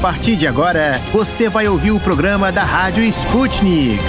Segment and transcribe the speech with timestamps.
[0.00, 4.00] partir de agora, você vai ouvir o programa da Rádio Sputnik.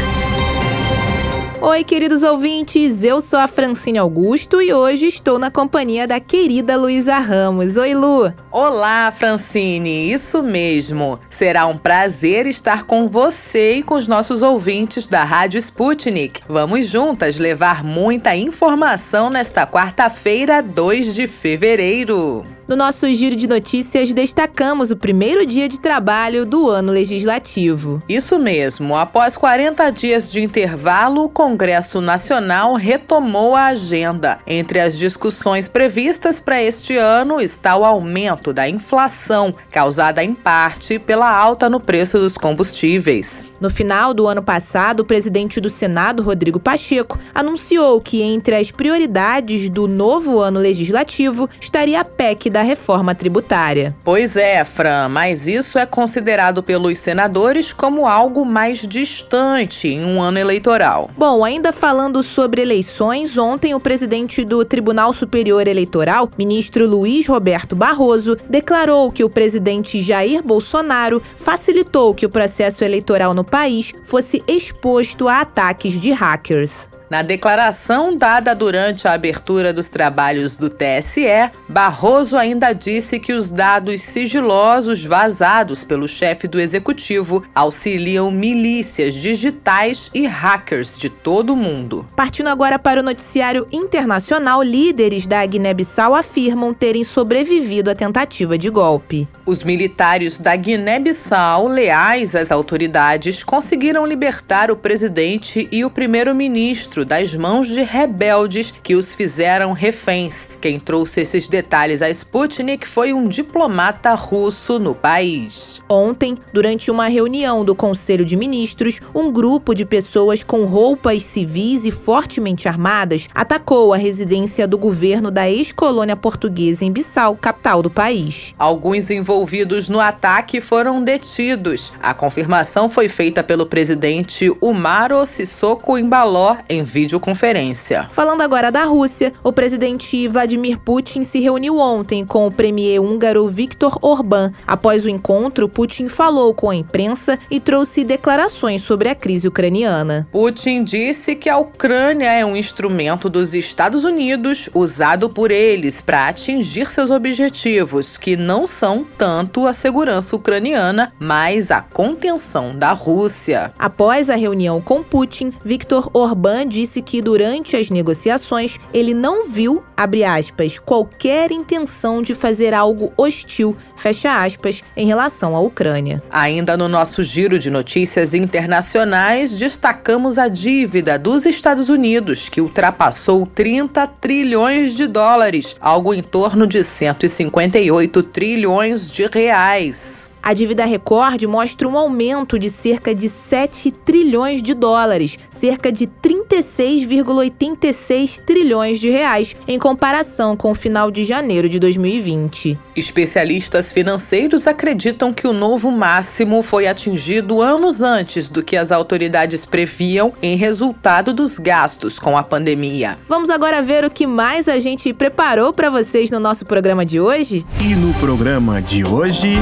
[1.60, 6.78] Oi, queridos ouvintes, eu sou a Francine Augusto e hoje estou na companhia da querida
[6.78, 7.76] Luísa Ramos.
[7.76, 8.34] Oi, Lu.
[8.50, 11.20] Olá, Francine, isso mesmo.
[11.30, 16.42] Será um prazer estar com você e com os nossos ouvintes da Rádio Sputnik.
[16.48, 22.46] Vamos juntas levar muita informação nesta quarta-feira, 2 de fevereiro.
[22.72, 28.02] No nosso giro de notícias, destacamos o primeiro dia de trabalho do ano legislativo.
[28.08, 28.96] Isso mesmo.
[28.96, 34.40] Após 40 dias de intervalo, o Congresso Nacional retomou a agenda.
[34.48, 40.98] Entre as discussões previstas para este ano está o aumento da inflação, causada em parte
[40.98, 43.52] pela alta no preço dos combustíveis.
[43.60, 48.72] No final do ano passado, o presidente do Senado, Rodrigo Pacheco, anunciou que entre as
[48.72, 53.96] prioridades do novo ano legislativo estaria a PEC da da reforma tributária.
[54.04, 60.22] Pois é, Fran, mas isso é considerado pelos senadores como algo mais distante em um
[60.22, 61.10] ano eleitoral.
[61.18, 67.76] Bom, ainda falando sobre eleições, ontem o presidente do Tribunal Superior Eleitoral, ministro Luiz Roberto
[67.76, 74.44] Barroso, declarou que o presidente Jair Bolsonaro facilitou que o processo eleitoral no país fosse
[74.48, 76.92] exposto a ataques de hackers.
[77.12, 83.52] Na declaração dada durante a abertura dos trabalhos do TSE, Barroso ainda disse que os
[83.52, 91.56] dados sigilosos vazados pelo chefe do executivo auxiliam milícias digitais e hackers de todo o
[91.58, 92.08] mundo.
[92.16, 98.70] Partindo agora para o noticiário internacional, líderes da Guiné-Bissau afirmam terem sobrevivido à tentativa de
[98.70, 99.28] golpe.
[99.46, 107.36] Os militares da Guiné-Bissau, leais às autoridades, conseguiram libertar o presidente e o primeiro-ministro das
[107.36, 110.50] mãos de rebeldes que os fizeram reféns.
[110.60, 115.82] Quem trouxe esses detalhes a Sputnik foi um diplomata russo no país.
[115.90, 121.86] Ontem, durante uma reunião do Conselho de Ministros, um grupo de pessoas com roupas civis
[121.86, 127.90] e fortemente armadas atacou a residência do governo da ex-colônia portuguesa em Bissau, capital do
[127.90, 128.54] país.
[128.58, 131.94] Alguns envolvidos no ataque foram detidos.
[132.02, 138.08] A confirmação foi feita pelo presidente Umaro Sissoko Embaló em videoconferência.
[138.12, 143.48] Falando agora da Rússia, o presidente Vladimir Putin se reuniu ontem com o premier húngaro
[143.48, 144.52] Viktor Orbán.
[144.68, 150.28] Após o encontro, Putin falou com a imprensa e trouxe declarações sobre a crise ucraniana.
[150.32, 156.28] Putin disse que a Ucrânia é um instrumento dos Estados Unidos usado por eles para
[156.28, 163.74] atingir seus objetivos, que não são tanto a segurança ucraniana, mas a contenção da Rússia.
[163.80, 169.48] Após a reunião com Putin, Viktor Orbán disse disse que durante as negociações ele não
[169.48, 176.24] viu, abre aspas, qualquer intenção de fazer algo hostil, fecha aspas, em relação à Ucrânia.
[176.32, 183.46] Ainda no nosso giro de notícias internacionais, destacamos a dívida dos Estados Unidos, que ultrapassou
[183.46, 190.31] 30 trilhões de dólares, algo em torno de 158 trilhões de reais.
[190.44, 196.08] A dívida recorde mostra um aumento de cerca de 7 trilhões de dólares, cerca de
[196.08, 202.76] 36,86 trilhões de reais, em comparação com o final de janeiro de 2020.
[202.96, 209.64] Especialistas financeiros acreditam que o novo máximo foi atingido anos antes do que as autoridades
[209.64, 213.16] previam em resultado dos gastos com a pandemia.
[213.30, 217.20] Vamos agora ver o que mais a gente preparou para vocês no nosso programa de
[217.20, 217.64] hoje?
[217.80, 219.60] E no programa de hoje.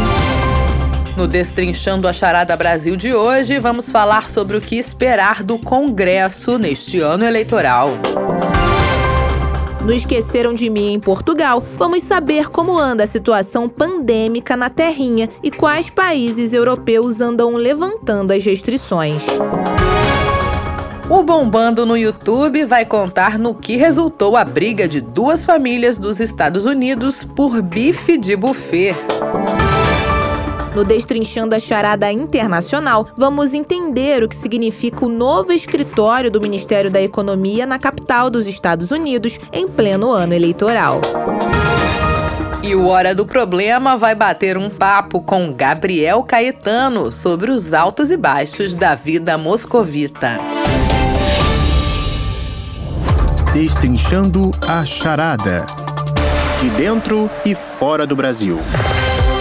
[1.20, 6.58] No Destrinchando a Charada Brasil de hoje, vamos falar sobre o que esperar do Congresso
[6.58, 7.90] neste ano eleitoral.
[9.84, 15.30] No Esqueceram de Mim em Portugal, vamos saber como anda a situação pandêmica na Terrinha
[15.44, 19.22] e quais países europeus andam levantando as restrições.
[21.10, 26.22] O Bombando no YouTube vai contar no que resultou a briga de duas famílias dos
[26.22, 28.96] Estados Unidos por bife de buffet.
[30.80, 36.90] No Destrinchando a Charada Internacional, vamos entender o que significa o novo escritório do Ministério
[36.90, 41.02] da Economia na capital dos Estados Unidos em pleno ano eleitoral.
[42.64, 48.10] E o Hora do Problema vai bater um papo com Gabriel Caetano sobre os altos
[48.10, 50.40] e baixos da vida moscovita.
[53.54, 55.66] Destrinchando a Charada.
[56.62, 58.58] De dentro e fora do Brasil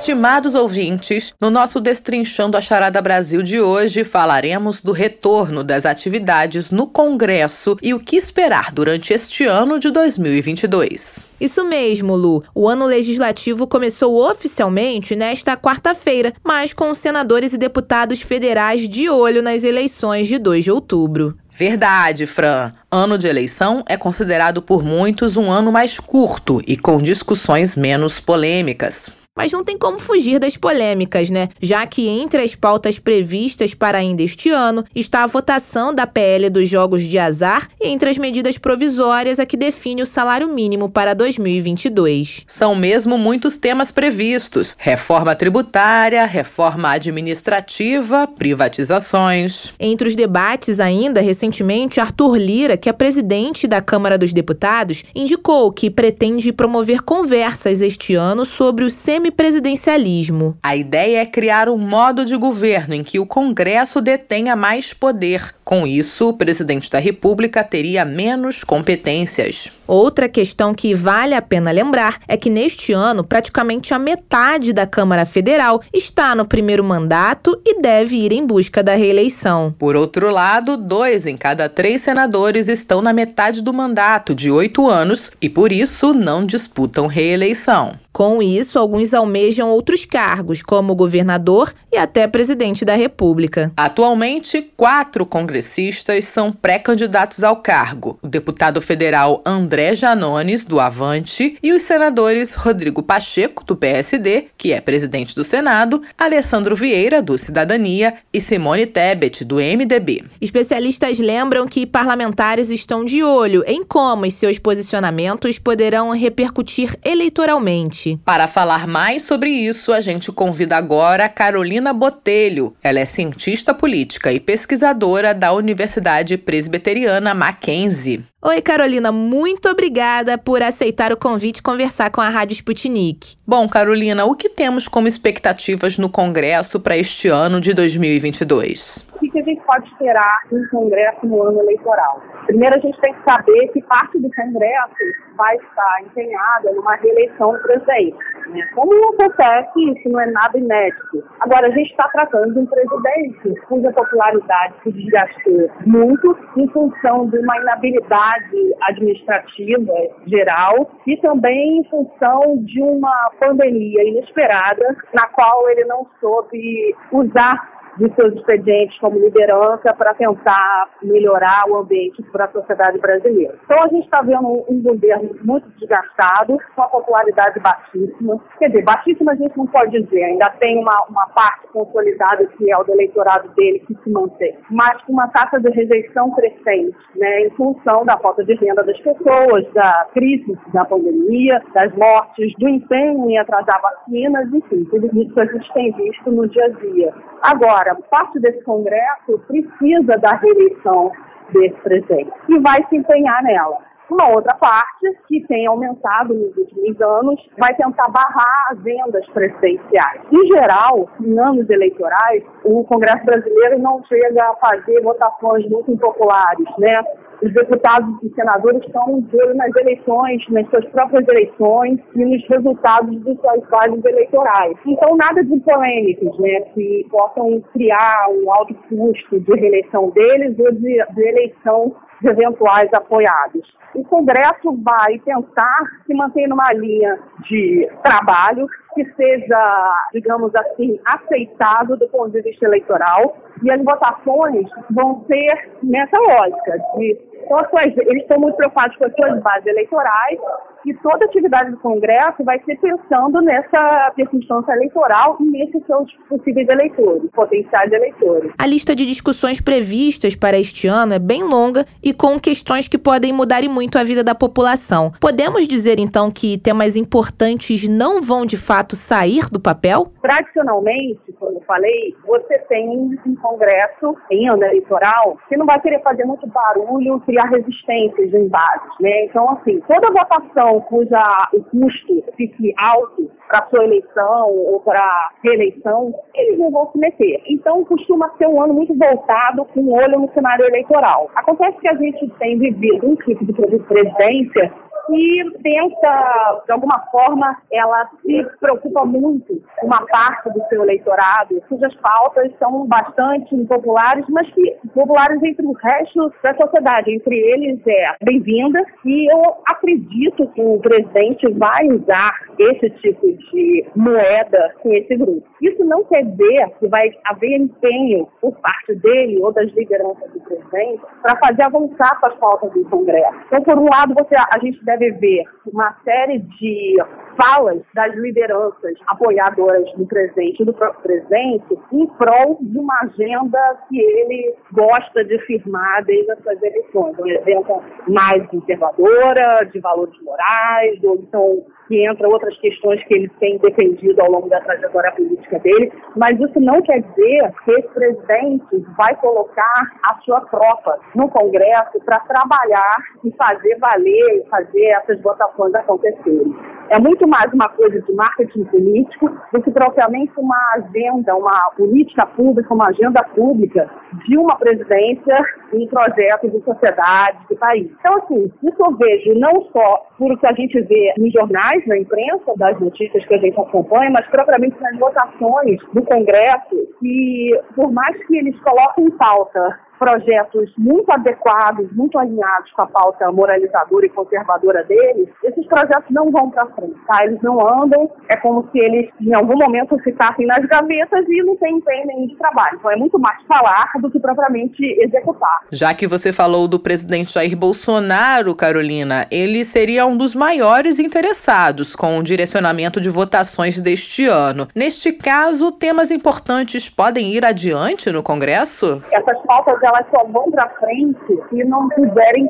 [0.00, 6.70] Estimados ouvintes, no nosso Destrinchando a Charada Brasil de hoje falaremos do retorno das atividades
[6.70, 11.26] no Congresso e o que esperar durante este ano de 2022.
[11.38, 12.42] Isso mesmo, Lu.
[12.54, 19.42] O ano legislativo começou oficialmente nesta quarta-feira, mas com senadores e deputados federais de olho
[19.42, 21.36] nas eleições de 2 de outubro.
[21.52, 22.72] Verdade, Fran.
[22.90, 28.18] Ano de eleição é considerado por muitos um ano mais curto e com discussões menos
[28.18, 29.19] polêmicas.
[29.36, 31.48] Mas não tem como fugir das polêmicas, né?
[31.62, 36.50] Já que entre as pautas previstas para ainda este ano está a votação da PL
[36.50, 40.90] dos jogos de azar e entre as medidas provisórias a que define o salário mínimo
[40.90, 42.42] para 2022.
[42.46, 49.72] São mesmo muitos temas previstos: reforma tributária, reforma administrativa, privatizações.
[49.78, 55.70] Entre os debates ainda, recentemente, Arthur Lira, que é presidente da Câmara dos Deputados, indicou
[55.70, 60.56] que pretende promover conversas este ano sobre o semi semipresidencialismo.
[60.62, 65.54] A ideia é criar um modo de governo em que o Congresso detenha mais poder.
[65.62, 69.70] Com isso, o presidente da República teria menos competências.
[69.86, 74.86] Outra questão que vale a pena lembrar é que neste ano, praticamente a metade da
[74.86, 79.74] Câmara Federal está no primeiro mandato e deve ir em busca da reeleição.
[79.78, 84.88] Por outro lado, dois em cada três senadores estão na metade do mandato, de oito
[84.88, 87.92] anos, e por isso não disputam reeleição.
[88.12, 93.72] Com isso, alguns almejam outros cargos, como governador e até presidente da República.
[93.76, 101.72] Atualmente, quatro congressistas são pré-candidatos ao cargo: o deputado federal André Janones, do Avante, e
[101.72, 108.14] os senadores Rodrigo Pacheco, do PSD, que é presidente do Senado, Alessandro Vieira, do Cidadania,
[108.32, 110.24] e Simone Tebet, do MDB.
[110.40, 117.99] Especialistas lembram que parlamentares estão de olho em como os seus posicionamentos poderão repercutir eleitoralmente.
[118.24, 122.74] Para falar mais sobre isso, a gente convida agora a Carolina Botelho.
[122.82, 128.24] Ela é cientista política e pesquisadora da Universidade Presbiteriana Mackenzie.
[128.42, 133.36] Oi, Carolina, muito obrigada por aceitar o convite e conversar com a Rádio Sputnik.
[133.46, 139.09] Bom, Carolina, o que temos como expectativas no Congresso para este ano de 2022?
[139.20, 142.22] O que a gente pode esperar no Congresso no ano eleitoral?
[142.46, 144.94] Primeiro, a gente tem que saber que parte do Congresso
[145.36, 148.16] vai estar empenhada numa reeleição do presidente.
[148.48, 148.66] Né?
[148.74, 151.22] Como acontece, isso não é nada inédito.
[151.40, 157.28] Agora, a gente está tratando de um presidente cuja popularidade se desgastou muito em função
[157.28, 159.92] de uma inabilidade administrativa
[160.26, 167.79] geral e também em função de uma pandemia inesperada na qual ele não soube usar
[167.98, 173.54] de seus expedientes como liderança para tentar melhorar o ambiente para a sociedade brasileira.
[173.64, 178.40] Então a gente está vendo um governo muito desgastado, com a popularidade baixíssima.
[178.58, 182.70] Quer dizer, baixíssima a gente não pode dizer, ainda tem uma, uma parte consolidada que
[182.70, 186.96] é o do eleitorado dele que se mantém, mas com uma taxa de rejeição crescente,
[187.16, 192.52] né, em função da falta de renda das pessoas, da crise da pandemia, das mortes,
[192.58, 196.68] do empenho em atrasar vacinas, enfim, tudo isso a gente tem visto no dia a
[196.68, 197.14] dia.
[197.42, 201.10] Agora, Agora, parte desse Congresso precisa da reeleição
[201.50, 203.78] desse presidente e vai se empenhar nela.
[204.10, 210.20] Uma outra parte, que tem aumentado nos últimos anos, vai tentar barrar as vendas presidenciais.
[210.30, 216.66] Em geral, em anos eleitorais, o Congresso brasileiro não chega a fazer votações muito impopulares,
[216.76, 217.02] né?
[217.42, 222.46] Os deputados e senadores estão de olho nas eleições, nas suas próprias eleições e nos
[222.48, 224.76] resultados dos suas bases eleitorais.
[224.86, 230.72] Então, nada de polêmicos, né, que possam criar um alto custo de reeleição deles ou
[230.72, 233.80] de, de eleição de eventuais apoiados.
[233.94, 237.18] O Congresso vai tentar se manter numa linha
[237.48, 244.68] de trabalho que seja, digamos assim, aceitável do ponto de vista eleitoral e as votações
[244.90, 250.38] vão ser nessa lógica de então, eles estão muito preocupados com as suas bases eleitorais
[250.86, 256.68] e toda atividade do Congresso vai ser pensando nessa circunstância eleitoral e nesses seus possíveis
[256.68, 258.52] eleitores, potenciais eleitores.
[258.58, 262.98] A lista de discussões previstas para este ano é bem longa e com questões que
[262.98, 265.12] podem mudar e muito a vida da população.
[265.20, 270.06] Podemos dizer então que temas importantes não vão de fato sair do papel?
[270.22, 276.00] Tradicionalmente, como eu falei, você tem um Congresso em ano eleitoral que não vai querer
[276.02, 279.26] fazer muito barulho, criar resistências em bases, né?
[279.26, 286.12] Então, assim, toda votação cuja o custo fique alto para sua eleição ou para reeleição,
[286.34, 287.40] eles não vão se meter.
[287.46, 291.30] Então, costuma ser um ano muito voltado com o olho no cenário eleitoral.
[291.36, 294.72] Acontece que a gente tem vivido um tipo de presidência
[295.10, 301.60] que tenta, de alguma forma, ela se preocupa muito com uma parte do seu eleitorado,
[301.68, 307.12] cujas pautas são bastante impopulares, mas que populares entre o resto da sociedade.
[307.20, 313.84] Entre eles é bem-vinda e eu acredito que o presidente vai usar esse tipo de
[313.94, 315.46] moeda com esse grupo.
[315.60, 320.40] Isso não quer dizer que vai haver empenho por parte dele ou das lideranças do
[320.40, 323.36] presidente para fazer avançar as pautas do Congresso.
[323.48, 326.96] Então, por um lado, você, a gente deve ver uma série de
[327.40, 333.98] falas das lideranças apoiadoras do presidente e do presidente em prol de uma agenda que
[333.98, 337.16] ele gosta de firmar desde as suas eleições.
[337.18, 343.28] Uma agenda mais conservadora, de valores morais, ou então que entra outras questões que ele
[343.40, 347.88] tem defendido ao longo da trajetória política dele, mas isso não quer dizer que esse
[347.88, 355.20] presidente vai colocar a sua tropa no Congresso para trabalhar e fazer valer, fazer essas
[355.20, 356.54] votações acontecerem.
[356.90, 362.26] É muito mais uma coisa de marketing político do que propriamente uma agenda, uma política
[362.26, 363.88] pública, uma agenda pública
[364.26, 365.38] de uma presidência
[365.72, 367.90] um projeto de sociedade, de país.
[368.00, 371.86] Então, assim, isso eu vejo não só por o que a gente vê nos jornais,
[371.86, 377.60] na imprensa, das notícias que a gente acompanha, mas propriamente nas votações do Congresso, que
[377.74, 383.30] por mais que eles coloquem em pauta projetos muito adequados, muito alinhados com a pauta
[383.30, 387.22] moralizadora e conservadora deles, esses projetos não vão para frente, tá?
[387.22, 391.54] Eles não andam, é como se eles em algum momento ficassem nas gavetas e não
[391.56, 392.78] tem empenho nenhum de trabalho.
[392.78, 395.60] Então é muito mais falar do que propriamente executar.
[395.70, 401.94] Já que você falou do presidente Jair Bolsonaro, Carolina, ele seria um dos maiores interessados
[401.94, 404.66] com o direcionamento de votações deste ano.
[404.74, 409.02] Neste caso, temas importantes podem ir adiante no Congresso?
[409.12, 412.48] Essas pautas elas só vão para frente se não puderem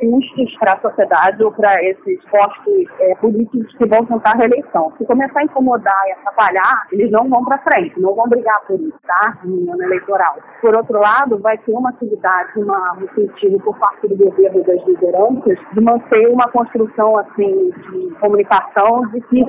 [0.00, 4.92] custos para a sociedade ou para esses postos é, políticos que vão tentar a reeleição.
[4.98, 8.78] Se começar a incomodar e atrapalhar, eles não vão para frente, não vão brigar por
[8.78, 9.38] isso, tá?
[9.44, 10.36] No ano eleitoral.
[10.60, 14.84] Por outro lado, vai ter uma atividade, uma, um incentivo por parte do governo das
[14.86, 19.44] lideranças de manter uma construção assim de comunicação de que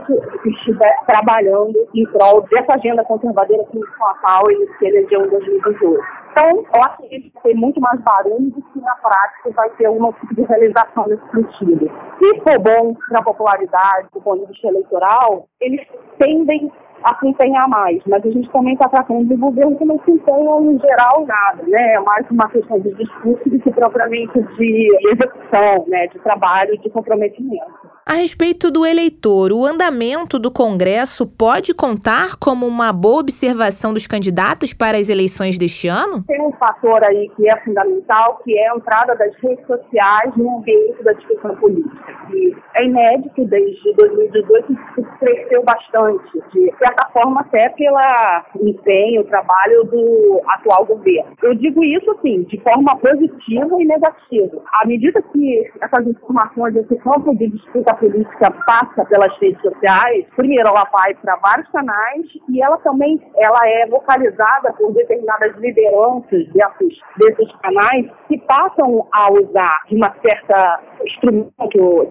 [0.45, 4.43] estiver trabalhando em prol dessa agenda conservadora com a
[4.77, 6.22] se elegeu em 2018.
[6.33, 9.85] Então, eu acho que vai ter muito mais barulho do que na prática vai ter
[9.85, 11.91] algum tipo de realização nesse sentido.
[12.17, 15.87] Se for bom para a popularidade, do ponto de vista eleitoral, eles
[16.17, 16.71] tendem
[17.03, 20.11] a se empenhar mais, mas a gente também está tratando de governo que não se
[20.11, 21.93] empenha em geral nada, né?
[21.93, 26.07] É mais uma questão de discurso do que propriamente de execução, né?
[26.07, 27.93] De trabalho, de comprometimento.
[28.05, 34.05] A respeito do eleitor, o andamento do Congresso pode contar como uma boa observação dos
[34.05, 36.21] candidatos para as eleições deste ano?
[36.27, 40.57] Tem um fator aí que é fundamental, que é a entrada das redes sociais no
[40.57, 42.13] ambiente da discussão política.
[42.33, 46.71] E é inédito desde 2018 que cresceu bastante, de
[47.13, 47.97] forma até pelo
[48.61, 51.35] empenho, trabalho do atual governo.
[51.41, 54.61] Eu digo isso assim, de forma positiva e negativa.
[54.81, 60.67] À medida que essas informações, esse campo de disputa política passa pelas redes sociais, primeiro
[60.67, 66.99] ela vai para vários canais e ela também ela é vocalizada por determinadas lideranças desses,
[67.17, 71.53] desses canais que passam a usar de uma certa instrumento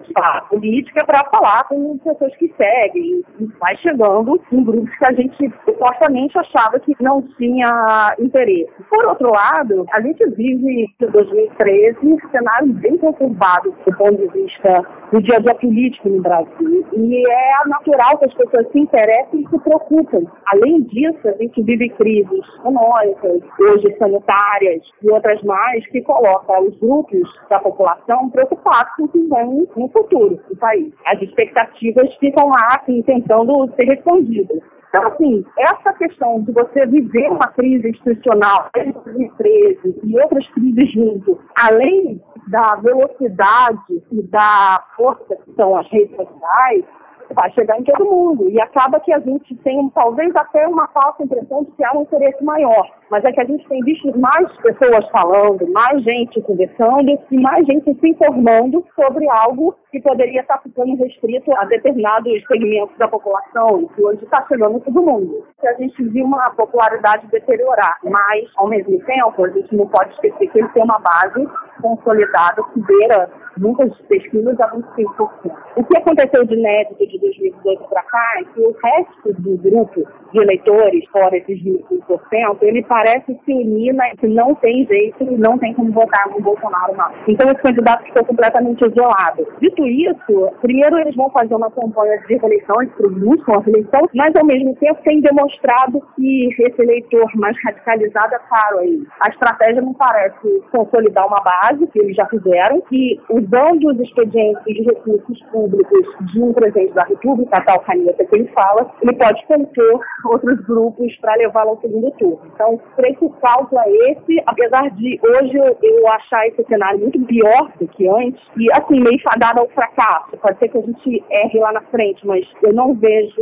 [0.07, 0.13] de
[0.49, 3.23] política para falar com pessoas que seguem.
[3.39, 8.71] E vai chegando em grupos que a gente supostamente achava que não tinha interesse.
[8.89, 14.27] Por outro lado, a gente vive em 2013 um cenário bem conturbado do ponto de
[14.29, 16.85] vista do dia a dia político no Brasil.
[16.93, 20.27] E é natural que as pessoas se interessem e se preocupem.
[20.47, 26.79] Além disso, a gente vive crises econômicas, hoje sanitárias e outras mais, que colocam os
[26.79, 30.91] grupos da população preocupados com o que vem no futuro do país.
[31.05, 34.62] As expectativas ficam lá, assim, tentando ser respondidas.
[34.95, 40.91] Então, assim, essa questão de você viver uma crise institucional em 2013 e outras crises
[40.91, 46.85] junto, além da velocidade e da força que são as redes sociais,
[47.33, 48.47] vai chegar em todo mundo.
[48.51, 52.03] E acaba que a gente tem talvez até uma falsa impressão de que há um
[52.03, 52.87] interesse maior.
[53.09, 57.65] Mas é que a gente tem visto mais pessoas falando, mais gente conversando e mais
[57.65, 63.87] gente se informando sobre algo que poderia estar ficando restrito a determinados segmentos da população,
[63.95, 65.45] que hoje está chegando todo mundo.
[65.63, 70.47] A gente viu uma popularidade deteriorar, mas ao mesmo tempo a gente não pode esquecer
[70.47, 71.47] que ele tem uma base
[71.79, 75.51] consolidada que beira muitas pesquisas a 25%.
[75.75, 80.03] O que aconteceu de inédito de 2018 para cá é que o resto do grupo
[80.31, 85.57] de eleitores, fora esses 25%, ele parece se unir na que não tem jeito não
[85.57, 87.15] tem como votar no Bolsonaro mais.
[87.27, 89.47] Então esse candidato ficou completamente isolado.
[89.83, 94.45] Dito isso, primeiro eles vão fazer uma campanha de eleições, buscam a eleição, mas ao
[94.45, 99.03] mesmo tempo tem demonstrado que esse eleitor mais radicalizado é caro aí.
[99.19, 104.63] A estratégia não parece consolidar uma base, que eles já fizeram, que usando os expedientes
[104.65, 109.45] de recursos públicos de um presidente da República, tal caneta que ele fala, ele pode
[109.45, 112.39] compor outros grupos para levá-lo ao segundo turno.
[112.53, 117.71] Então, preço cálculo é esse, apesar de hoje eu, eu achar esse cenário muito pior
[117.79, 120.37] do que antes, e assim, meio fadado ao fracasso.
[120.37, 123.41] Pode ser que a gente erre lá na frente, mas eu não vejo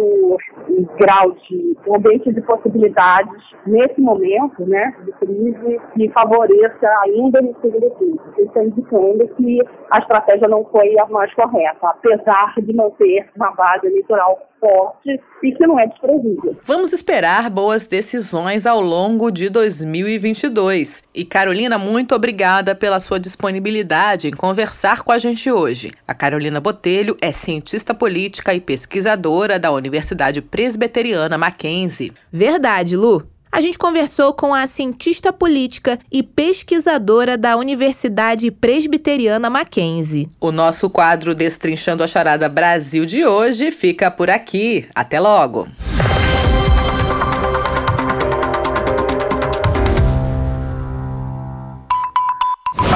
[0.69, 7.41] um grau de um ambiente de possibilidades nesse momento, né, de crise, que favoreça ainda
[7.41, 8.19] no segundo turno.
[8.31, 9.59] Isso está indicando que
[9.91, 15.51] a estratégia não foi a mais correta, apesar de manter uma base eleitoral forte e
[15.51, 16.55] que não é desprezível.
[16.61, 21.03] Vamos esperar boas decisões ao longo de 2022.
[21.13, 25.91] E Carolina, muito obrigada pela sua disponibilidade em conversar com a gente hoje.
[26.07, 32.13] A Carolina Botelho é cientista política e pesquisadora da Universidade Presbiteriana Mackenzie.
[32.31, 33.30] Verdade, Lu.
[33.53, 40.29] A gente conversou com a cientista política e pesquisadora da Universidade Presbiteriana Mackenzie.
[40.39, 44.87] O nosso quadro Destrinchando a Charada Brasil de hoje fica por aqui.
[44.95, 45.67] Até logo!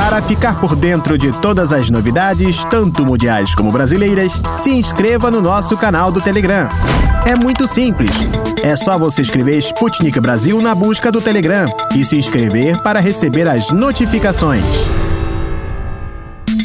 [0.06, 5.42] Para ficar por dentro de todas as novidades, tanto mundiais como brasileiras, se inscreva no
[5.42, 6.70] nosso canal do Telegram.
[7.26, 8.12] É muito simples.
[8.62, 13.50] É só você escrever Sputnik Brasil na busca do Telegram e se inscrever para receber
[13.50, 14.64] as notificações.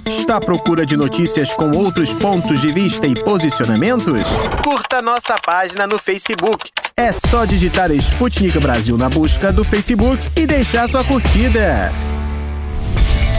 [0.06, 4.20] Está à procura de notícias com outros pontos de vista e posicionamentos?
[4.62, 6.70] Curta nossa página no Facebook.
[6.94, 11.90] É só digitar Sputnik Brasil na busca do Facebook e deixar sua curtida.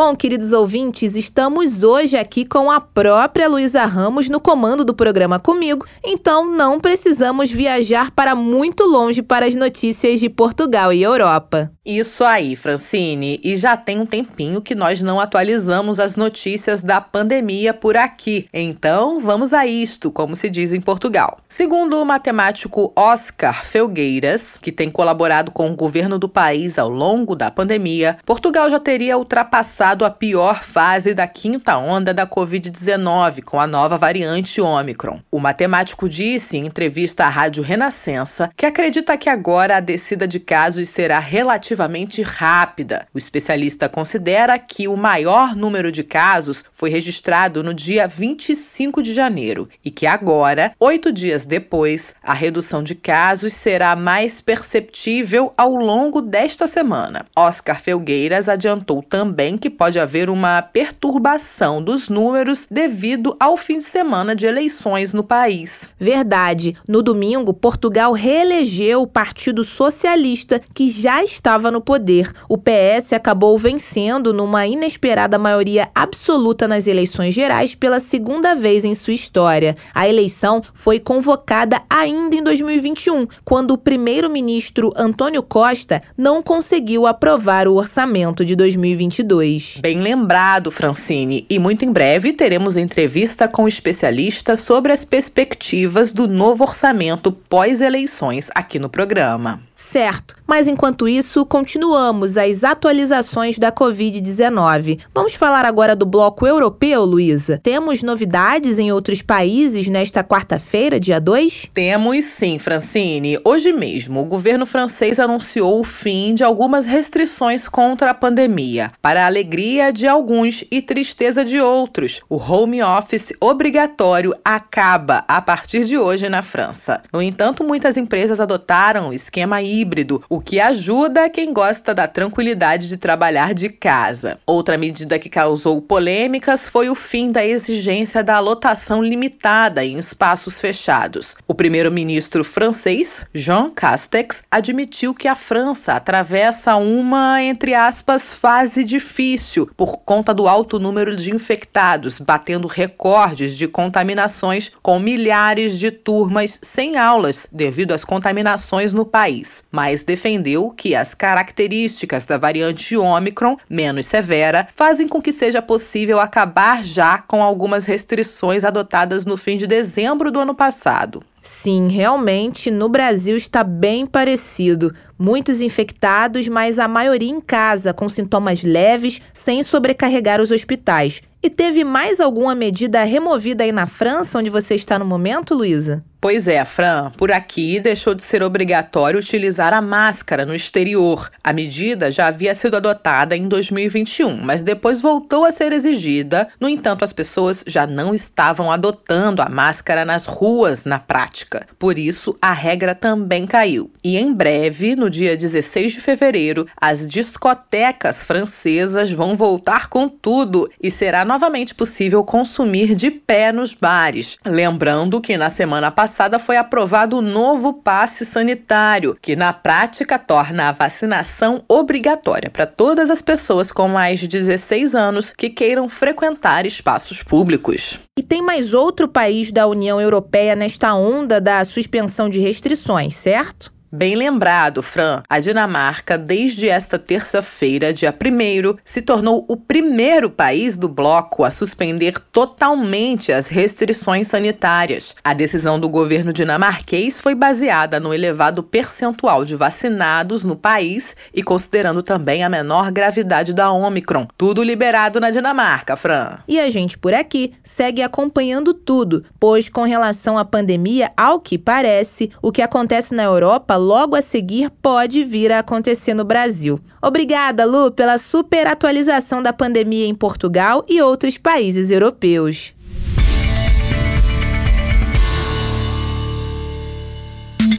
[0.00, 5.40] Bom, queridos ouvintes, estamos hoje aqui com a própria Luísa Ramos no comando do programa
[5.40, 11.72] comigo, então não precisamos viajar para muito longe para as notícias de Portugal e Europa.
[11.88, 13.40] Isso aí, Francine.
[13.42, 18.46] E já tem um tempinho que nós não atualizamos as notícias da pandemia por aqui.
[18.52, 21.38] Então, vamos a isto, como se diz em Portugal.
[21.48, 27.34] Segundo o matemático Oscar Felgueiras, que tem colaborado com o governo do país ao longo
[27.34, 33.58] da pandemia, Portugal já teria ultrapassado a pior fase da quinta onda da Covid-19 com
[33.58, 35.20] a nova variante Ômicron.
[35.30, 40.38] O matemático disse em entrevista à Rádio Renascença que acredita que agora a descida de
[40.38, 43.06] casos será relativamente relativamente rápida.
[43.14, 49.14] O especialista considera que o maior número de casos foi registrado no dia 25 de
[49.14, 55.76] janeiro e que agora, oito dias depois, a redução de casos será mais perceptível ao
[55.76, 57.24] longo desta semana.
[57.36, 63.84] Oscar Felgueiras adiantou também que pode haver uma perturbação dos números devido ao fim de
[63.84, 65.90] semana de eleições no país.
[65.98, 66.76] Verdade.
[66.88, 72.32] No domingo, Portugal reelegeu o Partido Socialista, que já estava estava no poder.
[72.48, 78.94] O PS acabou vencendo numa inesperada maioria absoluta nas eleições gerais pela segunda vez em
[78.94, 79.76] sua história.
[79.94, 87.68] A eleição foi convocada ainda em 2021, quando o primeiro-ministro Antônio Costa não conseguiu aprovar
[87.68, 89.78] o orçamento de 2022.
[89.80, 96.26] Bem lembrado, Francine, e muito em breve teremos entrevista com especialistas sobre as perspectivas do
[96.26, 99.67] novo orçamento pós-eleições aqui no programa.
[99.80, 104.98] Certo, mas enquanto isso, continuamos as atualizações da Covid-19.
[105.14, 107.60] Vamos falar agora do bloco europeu, Luísa?
[107.62, 111.68] Temos novidades em outros países nesta quarta-feira, dia 2?
[111.72, 113.38] Temos sim, Francine.
[113.44, 119.22] Hoje mesmo, o governo francês anunciou o fim de algumas restrições contra a pandemia, para
[119.22, 122.20] a alegria de alguns e tristeza de outros.
[122.28, 127.00] O home office obrigatório acaba a partir de hoje na França.
[127.12, 132.88] No entanto, muitas empresas adotaram o esquema híbrido, o que ajuda quem gosta da tranquilidade
[132.88, 134.38] de trabalhar de casa.
[134.46, 140.60] Outra medida que causou polêmicas foi o fim da exigência da lotação limitada em espaços
[140.60, 141.36] fechados.
[141.46, 149.68] O primeiro-ministro francês, Jean Castex, admitiu que a França atravessa uma, entre aspas, fase difícil
[149.76, 156.58] por conta do alto número de infectados, batendo recordes de contaminações com milhares de turmas
[156.62, 163.56] sem aulas devido às contaminações no país, mas defendeu que as características da variante Ômicron,
[163.68, 169.56] menos severa, fazem com que seja possível acabar já com algumas restrições adotadas no fim
[169.56, 171.22] de dezembro do ano passado.
[171.42, 174.94] Sim, realmente no Brasil está bem parecido.
[175.18, 181.22] Muitos infectados, mas a maioria em casa, com sintomas leves, sem sobrecarregar os hospitais.
[181.42, 186.04] E teve mais alguma medida removida aí na França, onde você está no momento, Luísa?
[186.20, 191.30] Pois é, Fran, por aqui deixou de ser obrigatório utilizar a máscara no exterior.
[191.44, 196.48] A medida já havia sido adotada em 2021, mas depois voltou a ser exigida.
[196.58, 201.64] No entanto, as pessoas já não estavam adotando a máscara nas ruas na prática.
[201.78, 203.88] Por isso, a regra também caiu.
[204.02, 210.68] E em breve, no dia 16 de fevereiro, as discotecas francesas vão voltar com tudo
[210.82, 214.36] e será novamente possível consumir de pé nos bares.
[214.44, 220.18] Lembrando que na semana passada passada foi aprovado o novo passe sanitário, que na prática
[220.18, 225.86] torna a vacinação obrigatória para todas as pessoas com mais de 16 anos que queiram
[225.86, 228.00] frequentar espaços públicos.
[228.18, 233.70] E tem mais outro país da União Europeia nesta onda da suspensão de restrições, certo?
[233.90, 235.22] Bem lembrado, Fran.
[235.30, 241.50] A Dinamarca, desde esta terça-feira, dia 1, se tornou o primeiro país do bloco a
[241.50, 245.16] suspender totalmente as restrições sanitárias.
[245.24, 251.42] A decisão do governo dinamarquês foi baseada no elevado percentual de vacinados no país e
[251.42, 254.28] considerando também a menor gravidade da Omicron.
[254.36, 256.40] Tudo liberado na Dinamarca, Fran.
[256.46, 261.56] E a gente por aqui segue acompanhando tudo, pois com relação à pandemia, ao que
[261.56, 266.78] parece, o que acontece na Europa logo a seguir pode vir a acontecer no Brasil.
[267.00, 272.74] Obrigada, Lu, pela super atualização da pandemia em Portugal e outros países europeus.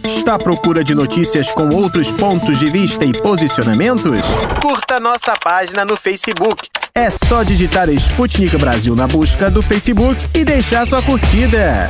[0.03, 4.19] Está à procura de notícias com outros pontos de vista e posicionamentos?
[4.62, 6.67] Curta nossa página no Facebook.
[6.93, 11.89] É só digitar Sputnik Brasil na busca do Facebook e deixar sua curtida.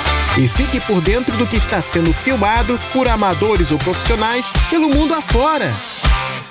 [0.39, 5.13] E fique por dentro do que está sendo filmado por amadores ou profissionais pelo mundo
[5.13, 5.65] afora.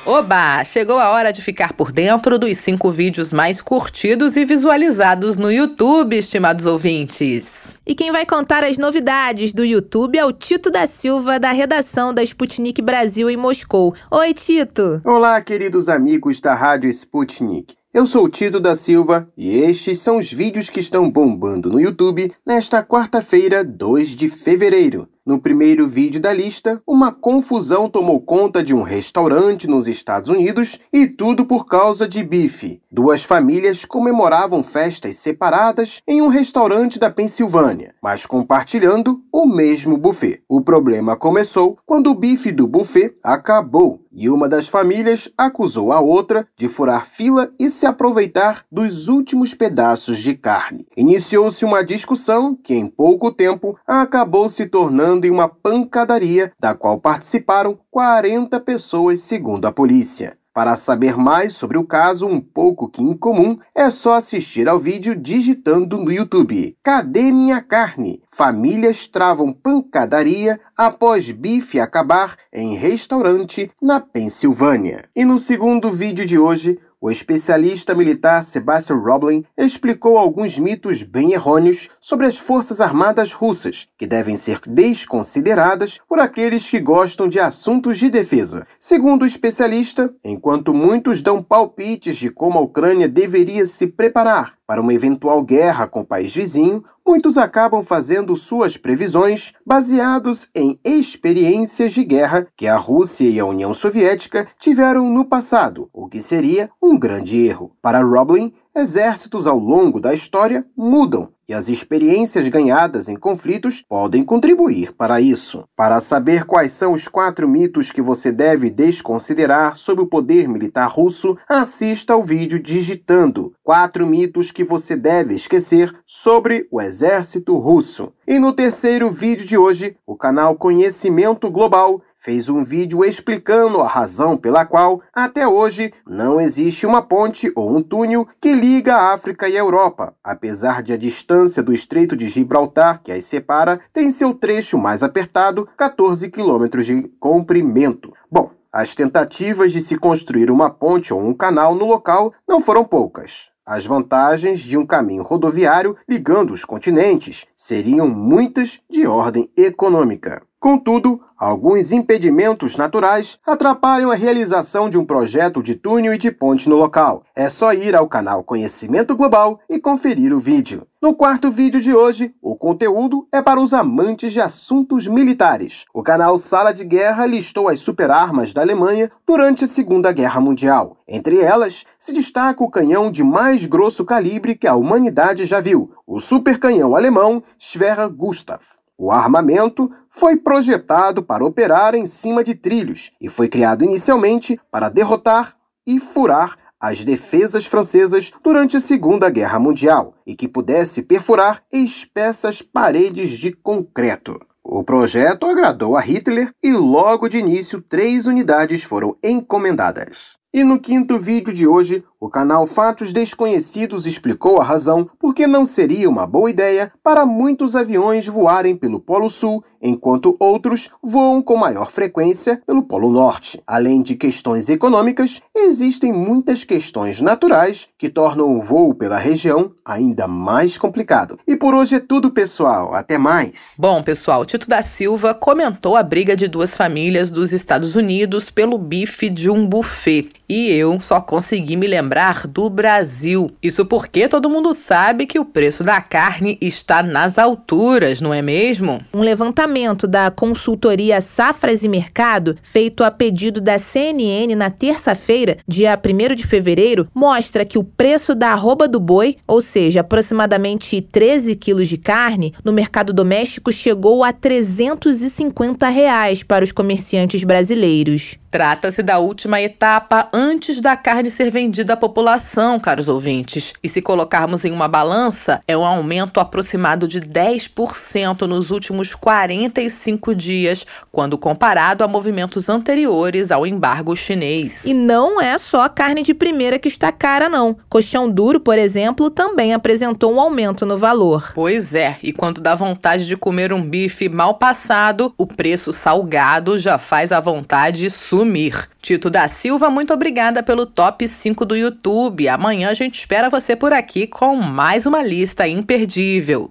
[0.05, 0.63] Oba!
[0.65, 5.51] Chegou a hora de ficar por dentro dos cinco vídeos mais curtidos e visualizados no
[5.51, 7.75] YouTube, estimados ouvintes.
[7.87, 12.13] E quem vai contar as novidades do YouTube é o Tito da Silva, da redação
[12.13, 13.95] da Sputnik Brasil em Moscou.
[14.11, 15.01] Oi, Tito!
[15.07, 17.80] Olá, queridos amigos da Rádio Sputnik.
[17.93, 22.33] Eu sou Tito da Silva e estes são os vídeos que estão bombando no YouTube
[22.47, 25.09] nesta quarta-feira, 2 de fevereiro.
[25.27, 30.79] No primeiro vídeo da lista, uma confusão tomou conta de um restaurante nos Estados Unidos
[30.93, 32.81] e tudo por causa de bife.
[32.91, 40.43] Duas famílias comemoravam festas separadas em um restaurante da Pensilvânia, mas compartilhando o mesmo buffet.
[40.49, 46.01] O problema começou quando o bife do buffet acabou e uma das famílias acusou a
[46.01, 50.87] outra de furar fila e se aproveitar dos últimos pedaços de carne.
[50.97, 57.01] Iniciou-se uma discussão que, em pouco tempo, acabou se tornando em uma pancadaria, da qual
[57.01, 60.40] participaram 40 pessoas, segundo a polícia.
[60.53, 65.15] Para saber mais sobre o caso um pouco que incomum, é só assistir ao vídeo
[65.15, 66.77] digitando no YouTube.
[66.83, 68.21] Cadê minha carne?
[68.33, 75.05] Famílias travam pancadaria após bife acabar em restaurante na Pensilvânia.
[75.15, 81.33] E no segundo vídeo de hoje, o especialista militar Sebastian Roblin explicou alguns mitos bem
[81.33, 87.41] errôneos sobre as Forças Armadas russas, que devem ser desconsideradas por aqueles que gostam de
[87.41, 88.67] assuntos de defesa.
[88.79, 94.81] Segundo o especialista, enquanto muitos dão palpites de como a Ucrânia deveria se preparar para
[94.81, 101.91] uma eventual guerra com o país vizinho, muitos acabam fazendo suas previsões baseados em experiências
[101.91, 106.71] de guerra que a Rússia e a União Soviética tiveram no passado, o que seria
[106.81, 107.73] um grande erro.
[107.83, 114.23] Para Roblin, exércitos ao longo da história mudam e as experiências ganhadas em conflitos podem
[114.23, 115.65] contribuir para isso.
[115.75, 120.87] Para saber quais são os quatro mitos que você deve desconsiderar sobre o poder militar
[120.87, 128.13] russo, assista ao vídeo digitando quatro mitos que você deve esquecer sobre o exército russo.
[128.29, 133.89] E no terceiro vídeo de hoje, o canal Conhecimento Global fez um vídeo explicando a
[133.89, 139.15] razão pela qual, até hoje, não existe uma ponte ou um túnel que liga a
[139.15, 143.81] África e a Europa, apesar de a distância do Estreito de Gibraltar, que as separa,
[143.91, 148.13] tem seu trecho mais apertado, 14 quilômetros de comprimento.
[148.31, 152.85] Bom, as tentativas de se construir uma ponte ou um canal no local não foram
[152.85, 153.51] poucas.
[153.65, 160.43] As vantagens de um caminho rodoviário ligando os continentes seriam muitas de ordem econômica.
[160.61, 166.69] Contudo, alguns impedimentos naturais atrapalham a realização de um projeto de túnel e de ponte
[166.69, 167.23] no local.
[167.35, 170.87] É só ir ao canal Conhecimento Global e conferir o vídeo.
[171.01, 175.87] No quarto vídeo de hoje, o conteúdo é para os amantes de assuntos militares.
[175.95, 180.99] O canal Sala de Guerra listou as superarmas da Alemanha durante a Segunda Guerra Mundial.
[181.09, 185.91] Entre elas, se destaca o canhão de mais grosso calibre que a humanidade já viu,
[186.07, 188.80] o supercanhão alemão Schwerer Gustav.
[189.03, 194.91] O armamento foi projetado para operar em cima de trilhos e foi criado inicialmente para
[194.91, 201.63] derrotar e furar as defesas francesas durante a Segunda Guerra Mundial e que pudesse perfurar
[201.73, 204.39] espessas paredes de concreto.
[204.63, 210.37] O projeto agradou a Hitler e logo de início três unidades foram encomendadas.
[210.53, 215.47] E no quinto vídeo de hoje, o canal Fatos Desconhecidos explicou a razão por que
[215.47, 221.41] não seria uma boa ideia para muitos aviões voarem pelo Polo Sul, enquanto outros voam
[221.41, 223.63] com maior frequência pelo Polo Norte.
[223.67, 230.29] Além de questões econômicas, existem muitas questões naturais que tornam o voo pela região ainda
[230.29, 231.39] mais complicado.
[231.49, 232.95] E por hoje é tudo, pessoal.
[232.95, 233.73] Até mais.
[233.79, 238.77] Bom, pessoal, Tito da Silva comentou a briga de duas famílias dos Estados Unidos pelo
[238.77, 242.10] bife de um buffet e eu só consegui me lembrar
[242.49, 243.51] do Brasil.
[243.63, 248.43] Isso porque todo mundo sabe que o preço da carne está nas alturas, não é
[248.43, 249.01] mesmo?
[249.15, 255.97] Um levantamento da consultoria Safras e Mercado, feito a pedido da CNN na terça-feira, dia
[255.97, 261.55] 1 de fevereiro, mostra que o preço da arroba do boi, ou seja, aproximadamente 13
[261.55, 268.37] quilos de carne, no mercado doméstico chegou a 350 reais para os comerciantes brasileiros.
[268.51, 273.75] Trata-se da última etapa antes da carne ser vendida população, caros ouvintes.
[273.83, 280.35] E se colocarmos em uma balança, é um aumento aproximado de 10% nos últimos 45
[280.35, 284.85] dias, quando comparado a movimentos anteriores ao embargo chinês.
[284.85, 287.77] E não é só a carne de primeira que está cara, não.
[287.89, 291.53] Colchão duro, por exemplo, também apresentou um aumento no valor.
[291.55, 296.79] Pois é, e quando dá vontade de comer um bife mal passado, o preço salgado
[296.79, 298.89] já faz a vontade sumir.
[299.03, 302.47] Tito da Silva, muito obrigada pelo top 5 do YouTube.
[302.49, 306.69] Amanhã a gente espera você por aqui com mais uma lista imperdível.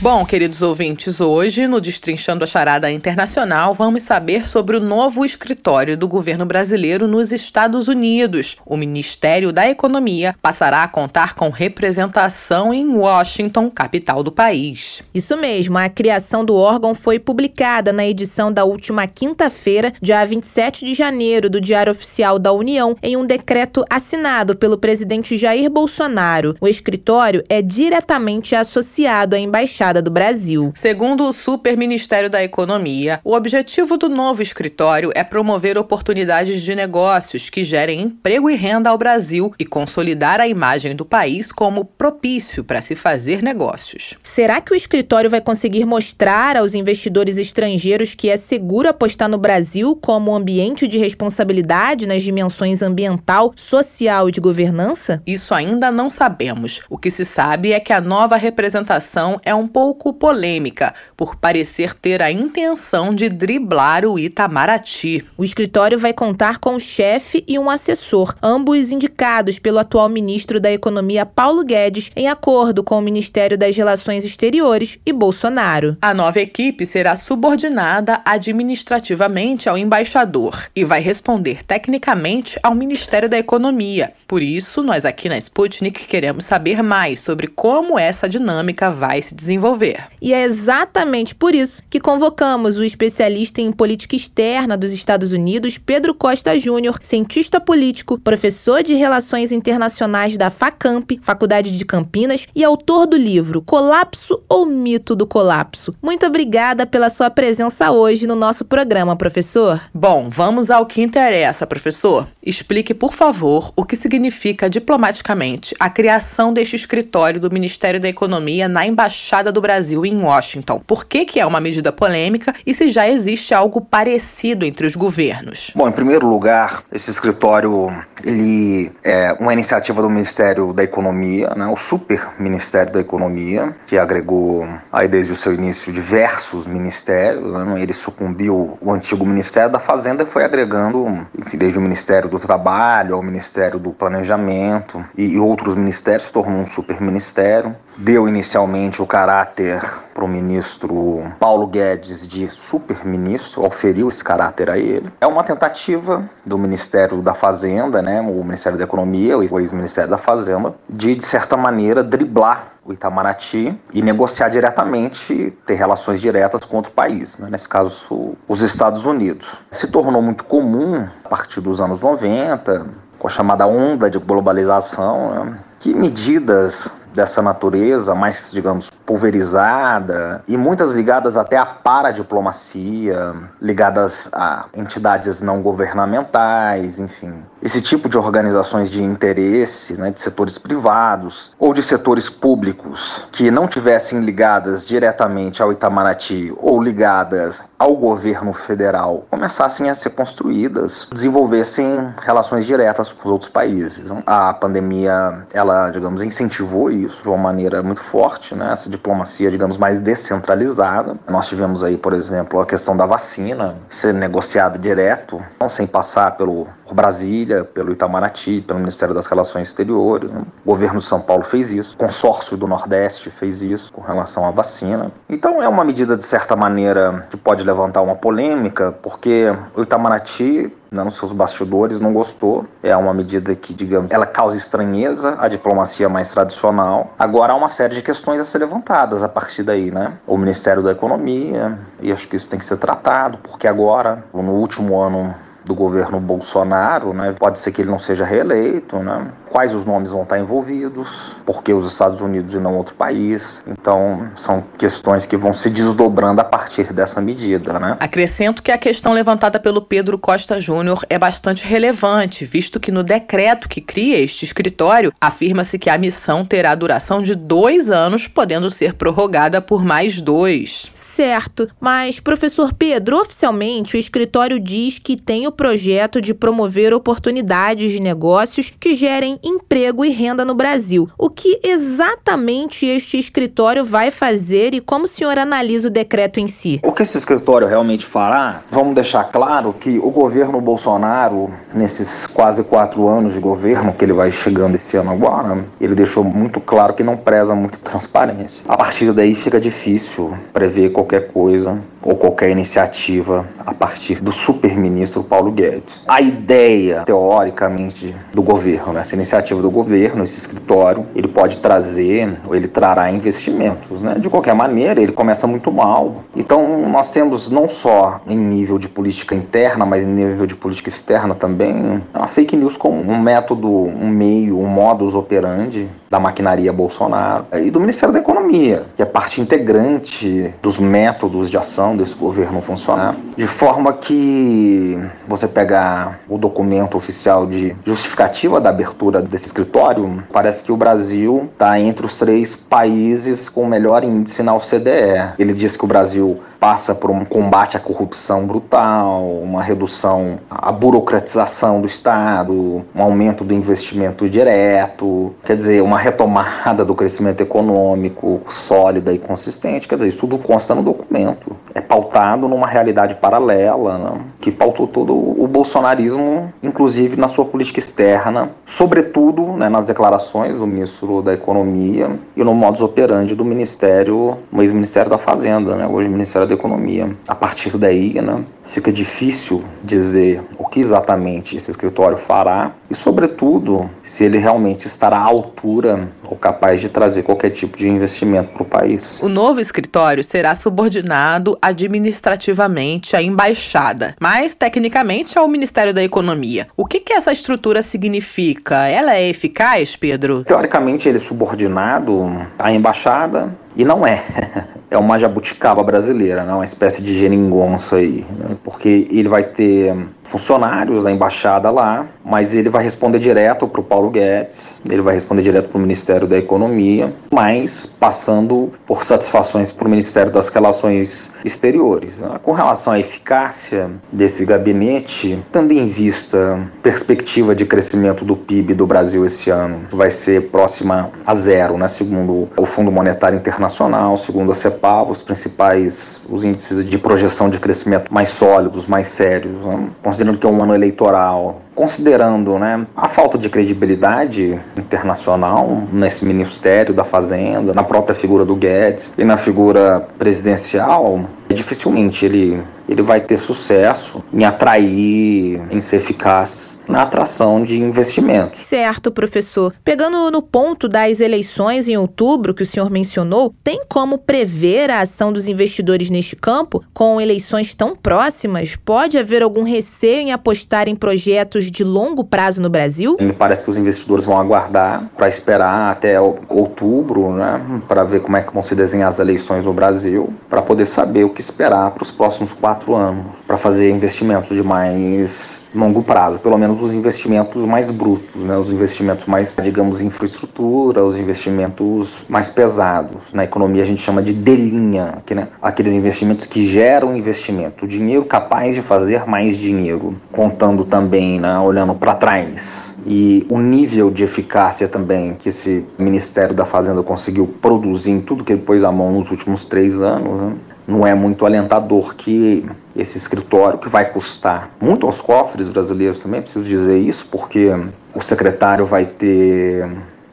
[0.00, 5.96] Bom, queridos ouvintes, hoje no Destrinchando a Charada Internacional vamos saber sobre o novo escritório
[5.96, 8.56] do governo brasileiro nos Estados Unidos.
[8.66, 15.02] O Ministério da Economia passará a contar com representação em Washington, capital do país.
[15.14, 20.84] Isso mesmo, a criação do órgão foi publicada na edição da última quinta-feira, dia 27
[20.84, 26.56] de janeiro, do Diário Oficial da União, em um decreto assinado pelo presidente Jair Bolsonaro.
[26.60, 30.72] O escritório é diretamente associado à embaixada do Brasil.
[30.74, 36.74] Segundo o Super Ministério da Economia, o objetivo do novo escritório é promover oportunidades de
[36.74, 41.84] negócios que gerem emprego e renda ao Brasil e consolidar a imagem do país como
[41.84, 44.14] propício para se fazer negócios.
[44.22, 49.38] Será que o escritório vai conseguir mostrar aos investidores estrangeiros que é seguro apostar no
[49.38, 55.22] Brasil como ambiente de responsabilidade nas dimensões ambiental, social e de governança?
[55.26, 56.80] Isso ainda não sabemos.
[56.88, 61.96] O que se sabe é que a nova representação é um pouco polêmica, por parecer
[61.96, 65.24] ter a intenção de driblar o Itamaraty.
[65.36, 70.60] O escritório vai contar com um chefe e um assessor, ambos indicados pelo atual ministro
[70.60, 75.96] da Economia Paulo Guedes, em acordo com o Ministério das Relações Exteriores e Bolsonaro.
[76.00, 83.38] A nova equipe será subordinada administrativamente ao embaixador e vai responder tecnicamente ao Ministério da
[83.38, 84.12] Economia.
[84.28, 89.34] Por isso, nós aqui na Sputnik queremos saber mais sobre como essa dinâmica vai se
[89.64, 90.04] desenvolver.
[90.20, 95.78] E é exatamente por isso que convocamos o especialista em política externa dos Estados Unidos,
[95.78, 102.62] Pedro Costa Júnior, cientista político, professor de Relações Internacionais da FACAMP, Faculdade de Campinas, e
[102.62, 105.94] autor do livro Colapso ou Mito do Colapso.
[106.02, 109.80] Muito obrigada pela sua presença hoje no nosso programa, professor.
[109.94, 112.26] Bom, vamos ao que interessa, professor.
[112.44, 118.68] Explique, por favor, o que significa diplomaticamente a criação deste escritório do Ministério da Economia
[118.68, 120.82] na Embaixada do Brasil em Washington.
[120.86, 124.94] Por que, que é uma medida polêmica e se já existe algo parecido entre os
[124.94, 125.72] governos?
[125.74, 127.90] Bom, em primeiro lugar, esse escritório
[128.22, 133.96] ele é uma iniciativa do Ministério da Economia, né, o Super Ministério da Economia, que
[133.96, 137.52] agregou aí desde o seu início diversos ministérios.
[137.52, 142.28] Né, ele sucumbiu o antigo Ministério da Fazenda e foi agregando, enfim, desde o Ministério
[142.28, 147.76] do Trabalho ao Ministério do Planejamento e, e outros ministérios, tornou um super ministério.
[147.96, 149.80] Deu inicialmente o caráter
[150.12, 155.12] para o ministro Paulo Guedes de super-ministro, oferiu esse caráter a ele.
[155.20, 160.18] É uma tentativa do Ministério da Fazenda, né, o Ministério da Economia, o ex-Ministério da
[160.18, 166.76] Fazenda, de, de certa maneira, driblar o Itamaraty e negociar diretamente, ter relações diretas com
[166.76, 167.48] outro país, né?
[167.50, 169.46] nesse caso os Estados Unidos.
[169.70, 172.86] Se tornou muito comum a partir dos anos 90,
[173.18, 175.58] com a chamada onda de globalização, né?
[175.80, 184.66] que medidas dessa natureza, mais, digamos, pulverizada e muitas ligadas até à paradiplomacia, ligadas a
[184.74, 187.34] entidades não governamentais, enfim.
[187.62, 193.50] Esse tipo de organizações de interesse, né, de setores privados ou de setores públicos que
[193.50, 201.08] não tivessem ligadas diretamente ao Itamaraty ou ligadas ao governo federal, começassem a ser construídas,
[201.12, 204.10] desenvolvessem relações diretas com os outros países.
[204.26, 208.72] A pandemia, ela, digamos, incentivou isso de uma maneira muito forte, né?
[208.72, 211.16] Essa diplomacia, digamos, mais descentralizada.
[211.28, 216.36] Nós tivemos aí, por exemplo, a questão da vacina ser negociada direto, não sem passar
[216.36, 220.30] pelo Brasília, pelo Itamaraty, pelo Ministério das Relações Exteriores.
[220.30, 220.42] Né?
[220.64, 224.46] O governo de São Paulo fez isso, o consórcio do Nordeste fez isso com relação
[224.46, 225.10] à vacina.
[225.28, 230.72] Então é uma medida, de certa maneira, que pode levantar uma polêmica, porque o Itamaraty
[230.94, 232.64] né, nos seus bastidores, não gostou.
[232.82, 237.12] É uma medida que, digamos, ela causa estranheza à diplomacia mais tradicional.
[237.18, 240.14] Agora há uma série de questões a ser levantadas a partir daí, né?
[240.26, 244.52] O Ministério da Economia, e acho que isso tem que ser tratado, porque agora, no
[244.52, 247.34] último ano do governo Bolsonaro, né?
[247.38, 249.26] Pode ser que ele não seja reeleito, né?
[249.54, 251.36] Quais os nomes vão estar envolvidos?
[251.46, 253.62] Por que os Estados Unidos e não outro país?
[253.68, 257.96] Então, são questões que vão se desdobrando a partir dessa medida, né?
[258.00, 263.04] Acrescento que a questão levantada pelo Pedro Costa Júnior é bastante relevante, visto que no
[263.04, 268.68] decreto que cria este escritório, afirma-se que a missão terá duração de dois anos, podendo
[268.68, 270.90] ser prorrogada por mais dois.
[270.96, 277.92] Certo, mas, professor Pedro, oficialmente o escritório diz que tem o projeto de promover oportunidades
[277.92, 281.08] de negócios que gerem emprego e renda no Brasil.
[281.18, 286.48] O que exatamente este escritório vai fazer e como o senhor analisa o decreto em
[286.48, 286.80] si?
[286.82, 288.62] O que esse escritório realmente fará?
[288.70, 294.12] Vamos deixar claro que o governo Bolsonaro, nesses quase quatro anos de governo que ele
[294.12, 298.62] vai chegando esse ano agora, ele deixou muito claro que não preza muito transparência.
[298.66, 305.24] A partir daí fica difícil prever qualquer coisa ou qualquer iniciativa a partir do super-ministro
[305.24, 306.02] Paulo Guedes.
[306.06, 312.54] A ideia, teoricamente, do governo, essa iniciativa do governo, esse escritório, ele pode trazer, ou
[312.54, 314.02] ele trará investimentos.
[314.02, 314.16] Né?
[314.18, 316.16] De qualquer maneira, ele começa muito mal.
[316.36, 320.90] Então, nós temos não só em nível de política interna, mas em nível de política
[320.90, 326.72] externa também, a fake news como um método, um meio, um modus operandi da maquinaria
[326.72, 332.14] Bolsonaro e do Ministério da Economia, que é parte integrante dos métodos de ação desse
[332.14, 339.46] governo funcionar, de forma que você pegar o documento oficial de justificativa da abertura desse
[339.46, 344.54] escritório, parece que o Brasil está entre os três países com o melhor índice na
[344.54, 345.34] OCDE.
[345.38, 350.72] Ele diz que o Brasil passa por um combate à corrupção brutal, uma redução à
[350.72, 358.40] burocratização do Estado, um aumento do investimento direto, quer dizer, uma retomada do crescimento econômico
[358.48, 359.86] sólida e consistente.
[359.86, 361.54] Quer dizer, isso tudo consta no documento.
[361.74, 367.78] É pautado numa realidade paralela, né, que pautou todo o bolsonarismo, inclusive na sua política
[367.78, 374.38] externa, sobretudo né, nas declarações do ministro da Economia e no modus operandi do Ministério,
[374.58, 377.16] ex-Ministério da Fazenda, né, hoje Ministério da Economia.
[377.28, 383.88] A partir daí, né, fica difícil dizer o que exatamente esse escritório fará e, sobretudo,
[384.02, 388.62] se ele realmente estará à altura ou capaz de trazer qualquer tipo de investimento para
[388.62, 389.20] o país.
[389.22, 396.68] O novo escritório será subordinado administrativamente à embaixada, mas tecnicamente ao Ministério da Economia.
[396.76, 398.86] O que, que essa estrutura significa?
[398.88, 400.44] Ela é eficaz, Pedro?
[400.44, 404.22] Teoricamente, ele é subordinado à embaixada e não é.
[404.90, 406.52] É uma jabuticaba brasileira, né?
[406.52, 408.24] uma espécie de geringonça aí.
[408.38, 408.56] Né?
[408.62, 413.84] Porque ele vai ter funcionários da embaixada lá, mas ele vai responder direto para o
[413.84, 419.70] Paulo Guedes, ele vai responder direto para o Ministério da Economia, mas passando por satisfações
[419.72, 422.10] para o Ministério das Relações Exteriores.
[422.42, 428.86] Com relação à eficácia desse gabinete, tendo em vista perspectiva de crescimento do PIB do
[428.86, 431.88] Brasil esse ano, vai ser próxima a zero, né?
[431.88, 437.58] segundo o Fundo Monetário Internacional, segundo a CEPAL, os principais os índices de projeção de
[437.58, 439.54] crescimento mais sólidos, mais sérios.
[439.64, 439.88] Né?
[440.02, 446.94] considerando que é um ano eleitoral, considerando né, a falta de credibilidade internacional nesse Ministério
[446.94, 453.20] da Fazenda, na própria figura do Guedes e na figura presidencial, dificilmente ele, ele vai
[453.20, 458.60] ter sucesso em atrair, em ser eficaz na atração de investimentos.
[458.60, 459.74] Certo, professor.
[459.84, 465.00] Pegando no ponto das eleições em outubro que o senhor mencionou, tem como prever a
[465.00, 466.84] ação dos investidores neste campo?
[466.92, 472.60] Com eleições tão próximas, pode haver algum receio em apostar em projetos de longo prazo
[472.60, 473.16] no Brasil?
[473.20, 478.36] Me parece que os investidores vão aguardar para esperar até outubro, né, para ver como
[478.36, 481.90] é que vão se desenhar as eleições no Brasil, para poder saber o que esperar
[481.90, 486.94] para os próximos quatro anos, para fazer investimentos de mais longo prazo, pelo menos os
[486.94, 488.56] investimentos mais brutos, né?
[488.56, 493.16] os investimentos mais, digamos, infraestrutura, os investimentos mais pesados.
[493.32, 495.48] Na economia a gente chama de delinha, que, né?
[495.60, 501.58] aqueles investimentos que geram investimento, o dinheiro capaz de fazer mais dinheiro, contando também, né?
[501.58, 502.94] olhando para trás.
[503.06, 508.42] E o nível de eficácia também que esse Ministério da Fazenda conseguiu produzir em tudo
[508.42, 510.52] que ele pôs a mão nos últimos três anos, né?
[510.86, 512.64] Não é muito alentador que
[512.94, 517.70] esse escritório, que vai custar muito aos cofres brasileiros também, preciso dizer isso, porque
[518.14, 519.88] o secretário vai ter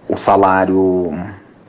[0.08, 1.12] o salário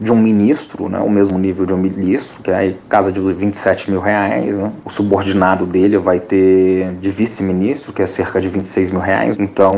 [0.03, 3.91] de um ministro, né, o mesmo nível de um ministro, que é casa de 27
[3.91, 4.59] mil reais.
[4.59, 4.73] Né?
[4.85, 9.39] O subordinado dele vai ter de vice-ministro, que é cerca de 26 mil reais.
[9.39, 9.73] Então,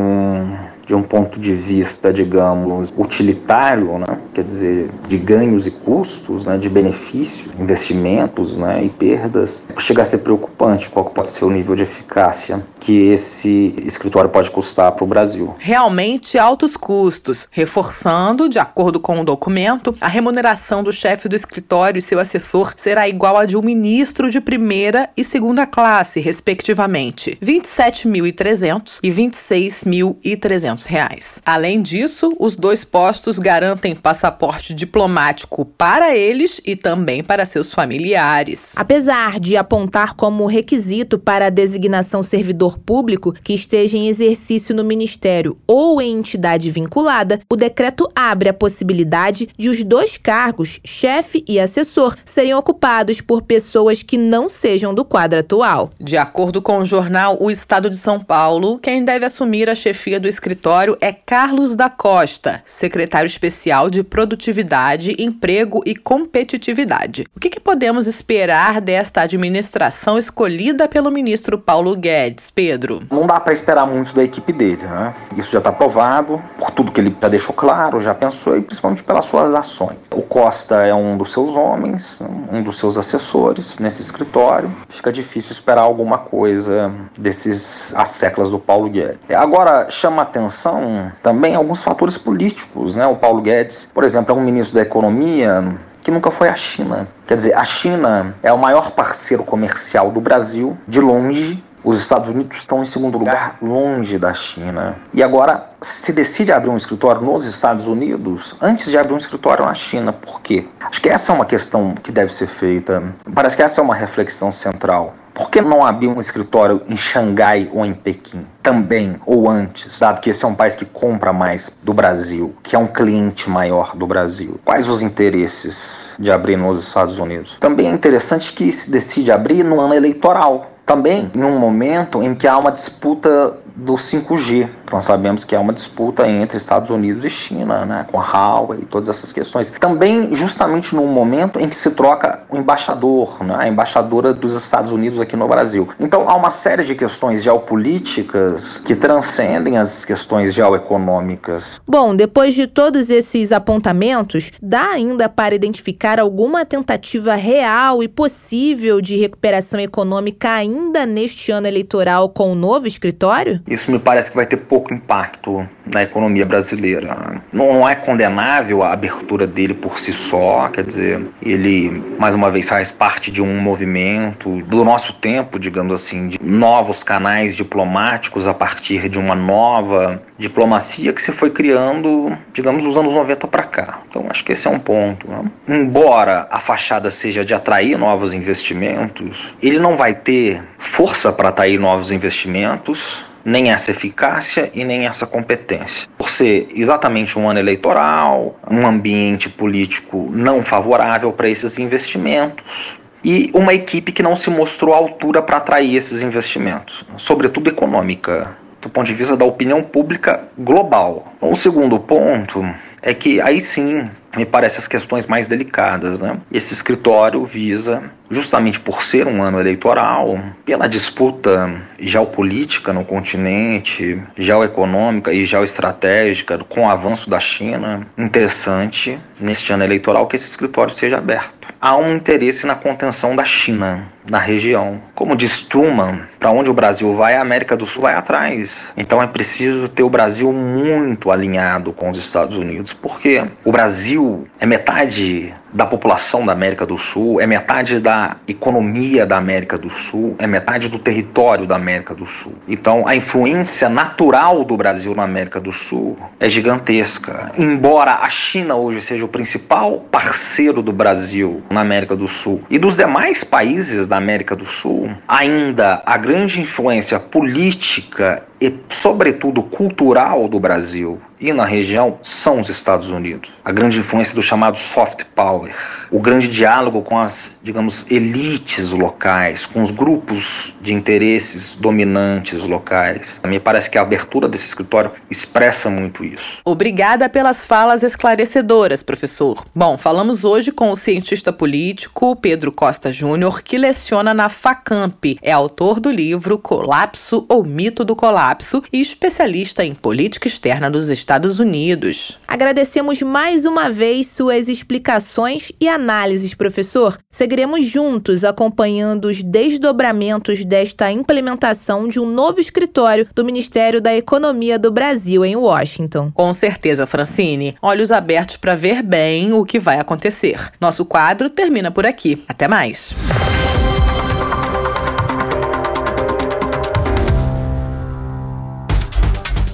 [0.87, 4.19] de um ponto de vista, digamos, utilitário, né?
[4.33, 6.59] quer dizer, de ganhos e custos, né?
[6.59, 8.85] de benefícios, investimentos né?
[8.85, 13.75] e perdas, chega a ser preocupante qual pode ser o nível de eficácia que esse
[13.85, 15.55] escritório pode custar para o Brasil.
[15.59, 21.99] Realmente altos custos, reforçando, de acordo com o documento, a remuneração do chefe do escritório
[21.99, 27.39] e seu assessor será igual à de um ministro de primeira e segunda classe, respectivamente,
[27.43, 31.41] 27.300 e 26.300 reais.
[31.47, 38.75] Além disso, os dois postos garantem passaporte diplomático para eles e também para seus familiares.
[38.77, 44.83] Apesar de apontar como requisito para a designação servidor público que esteja em exercício no
[44.83, 51.45] ministério ou em entidade vinculada, o decreto abre a possibilidade de os dois cargos, chefe
[51.47, 55.93] e assessor, serem ocupados por pessoas que não sejam do quadro atual.
[56.01, 60.19] De acordo com o jornal O Estado de São Paulo, quem deve assumir a chefia
[60.19, 67.27] do escritório escritório é Carlos da Costa, secretário especial de Produtividade, Emprego e Competitividade.
[67.37, 73.01] O que, que podemos esperar desta administração escolhida pelo ministro Paulo Guedes, Pedro?
[73.11, 75.15] Não dá para esperar muito da equipe dele, né?
[75.37, 79.03] Isso já está provado, por tudo que ele já deixou claro, já pensou e principalmente
[79.03, 79.99] pelas suas ações.
[80.15, 84.73] O Costa é um dos seus homens, um dos seus assessores nesse escritório.
[84.89, 89.19] Fica difícil esperar alguma coisa desses asseclas do Paulo Guedes.
[89.29, 92.95] Agora, chama atenção atenção também alguns fatores políticos.
[92.95, 93.07] Né?
[93.07, 97.09] O Paulo Guedes, por exemplo, é um ministro da Economia que nunca foi à China.
[97.27, 102.31] Quer dizer, a China é o maior parceiro comercial do Brasil, de longe, Os Estados
[102.31, 104.97] Unidos estão em segundo lugar, longe da China.
[105.13, 109.67] E agora se decide abrir um escritório nos Estados Unidos antes de abrir um escritório
[109.67, 110.11] na China.
[110.11, 110.67] Por quê?
[110.81, 113.03] Acho que essa é uma questão que deve ser feita.
[113.35, 115.15] Parece que essa é uma reflexão central.
[115.35, 118.47] Por que não abrir um escritório em Xangai ou em Pequim?
[118.63, 122.77] Também, ou antes, dado que esse é um país que compra mais do Brasil, que
[122.77, 124.61] é um cliente maior do Brasil.
[124.65, 127.57] Quais os interesses de abrir nos Estados Unidos?
[127.59, 130.71] Também é interessante que se decide abrir no ano eleitoral.
[130.87, 134.69] Também em um momento em que há uma disputa do 5G.
[134.93, 138.81] Nós sabemos que há uma disputa entre Estados Unidos e China, né, com a Huawei
[138.83, 139.71] e todas essas questões.
[139.71, 144.93] Também justamente num momento em que se troca o embaixador, né, a embaixadora dos Estados
[144.93, 145.89] Unidos aqui no Brasil.
[145.99, 151.81] Então há uma série de questões geopolíticas que transcendem as questões geoeconômicas.
[151.87, 159.01] Bom, depois de todos esses apontamentos, dá ainda para identificar alguma tentativa real e possível
[159.01, 163.64] de recuperação econômica ainda neste ano eleitoral com o novo escritório?
[163.67, 167.43] Isso me parece que vai ter pouco impacto na economia brasileira.
[167.53, 172.69] Não é condenável a abertura dele por si só, quer dizer, ele mais uma vez
[172.69, 178.53] faz parte de um movimento do nosso tempo, digamos assim, de novos canais diplomáticos a
[178.53, 184.01] partir de uma nova diplomacia que se foi criando, digamos, dos anos 90 para cá.
[184.09, 185.27] Então acho que esse é um ponto.
[185.27, 185.45] Né?
[185.69, 191.79] Embora a fachada seja de atrair novos investimentos, ele não vai ter força para atrair
[191.79, 196.09] novos investimentos nem essa eficácia e nem essa competência.
[196.17, 203.51] Por ser exatamente um ano eleitoral, um ambiente político não favorável para esses investimentos, e
[203.55, 208.55] uma equipe que não se mostrou à altura para atrair esses investimentos, sobretudo econômica,
[208.85, 211.33] do ponto de vista da opinião pública global.
[211.41, 212.63] O segundo ponto
[213.01, 216.21] é que aí sim me parece as questões mais delicadas.
[216.21, 216.39] Né?
[216.53, 225.33] Esse escritório visa, justamente por ser um ano eleitoral, pela disputa geopolítica no continente, geoeconômica
[225.33, 231.17] e geoestratégica, com o avanço da China, interessante neste ano eleitoral que esse escritório seja
[231.17, 231.64] aberto.
[231.87, 235.03] Há um interesse na contenção da China na região.
[235.15, 238.81] Como diz Truman, para onde o Brasil vai, a América do Sul vai atrás.
[238.97, 244.49] Então é preciso ter o Brasil muito alinhado com os Estados Unidos, porque o Brasil
[244.59, 249.91] é metade da população da América do Sul, é metade da economia da América do
[249.91, 252.55] Sul, é metade do território da América do Sul.
[252.69, 257.51] Então, a influência natural do Brasil na América do Sul é gigantesca.
[257.59, 262.79] Embora a China hoje seja o principal parceiro do Brasil na América do Sul e
[262.79, 270.49] dos demais países da América do Sul, ainda a grande influência política e, sobretudo, cultural
[270.49, 273.51] do Brasil e na região são os Estados Unidos.
[273.63, 275.75] A grande influência do chamado soft power,
[276.11, 283.35] o grande diálogo com as, digamos, elites locais, com os grupos de interesses dominantes locais.
[283.45, 286.61] Me parece que a abertura desse escritório expressa muito isso.
[286.65, 289.65] Obrigada pelas falas esclarecedoras, professor.
[289.75, 295.37] Bom, falamos hoje com o cientista político Pedro Costa Júnior, que leciona na FACAMP.
[295.43, 298.54] É autor do livro Colapso ou Mito do Colapso
[298.93, 302.39] e especialista em política externa dos Estados Unidos.
[302.47, 307.19] Agradecemos mais uma vez suas explicações e análises, professor.
[307.31, 314.79] Seguiremos juntos acompanhando os desdobramentos desta implementação de um novo escritório do Ministério da Economia
[314.79, 316.31] do Brasil em Washington.
[316.33, 317.75] Com certeza, Francine.
[317.83, 320.71] Olhos abertos para ver bem o que vai acontecer.
[320.81, 322.43] Nosso quadro termina por aqui.
[322.49, 323.15] Até mais.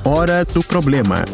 [0.05, 1.24] Hora do problema.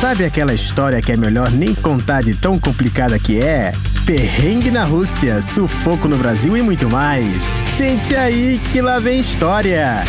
[0.00, 3.72] Sabe aquela história que é melhor nem contar de tão complicada que é?
[4.04, 7.42] Perrengue na Rússia, sufoco no Brasil e muito mais.
[7.60, 10.04] Sente aí que lá vem história.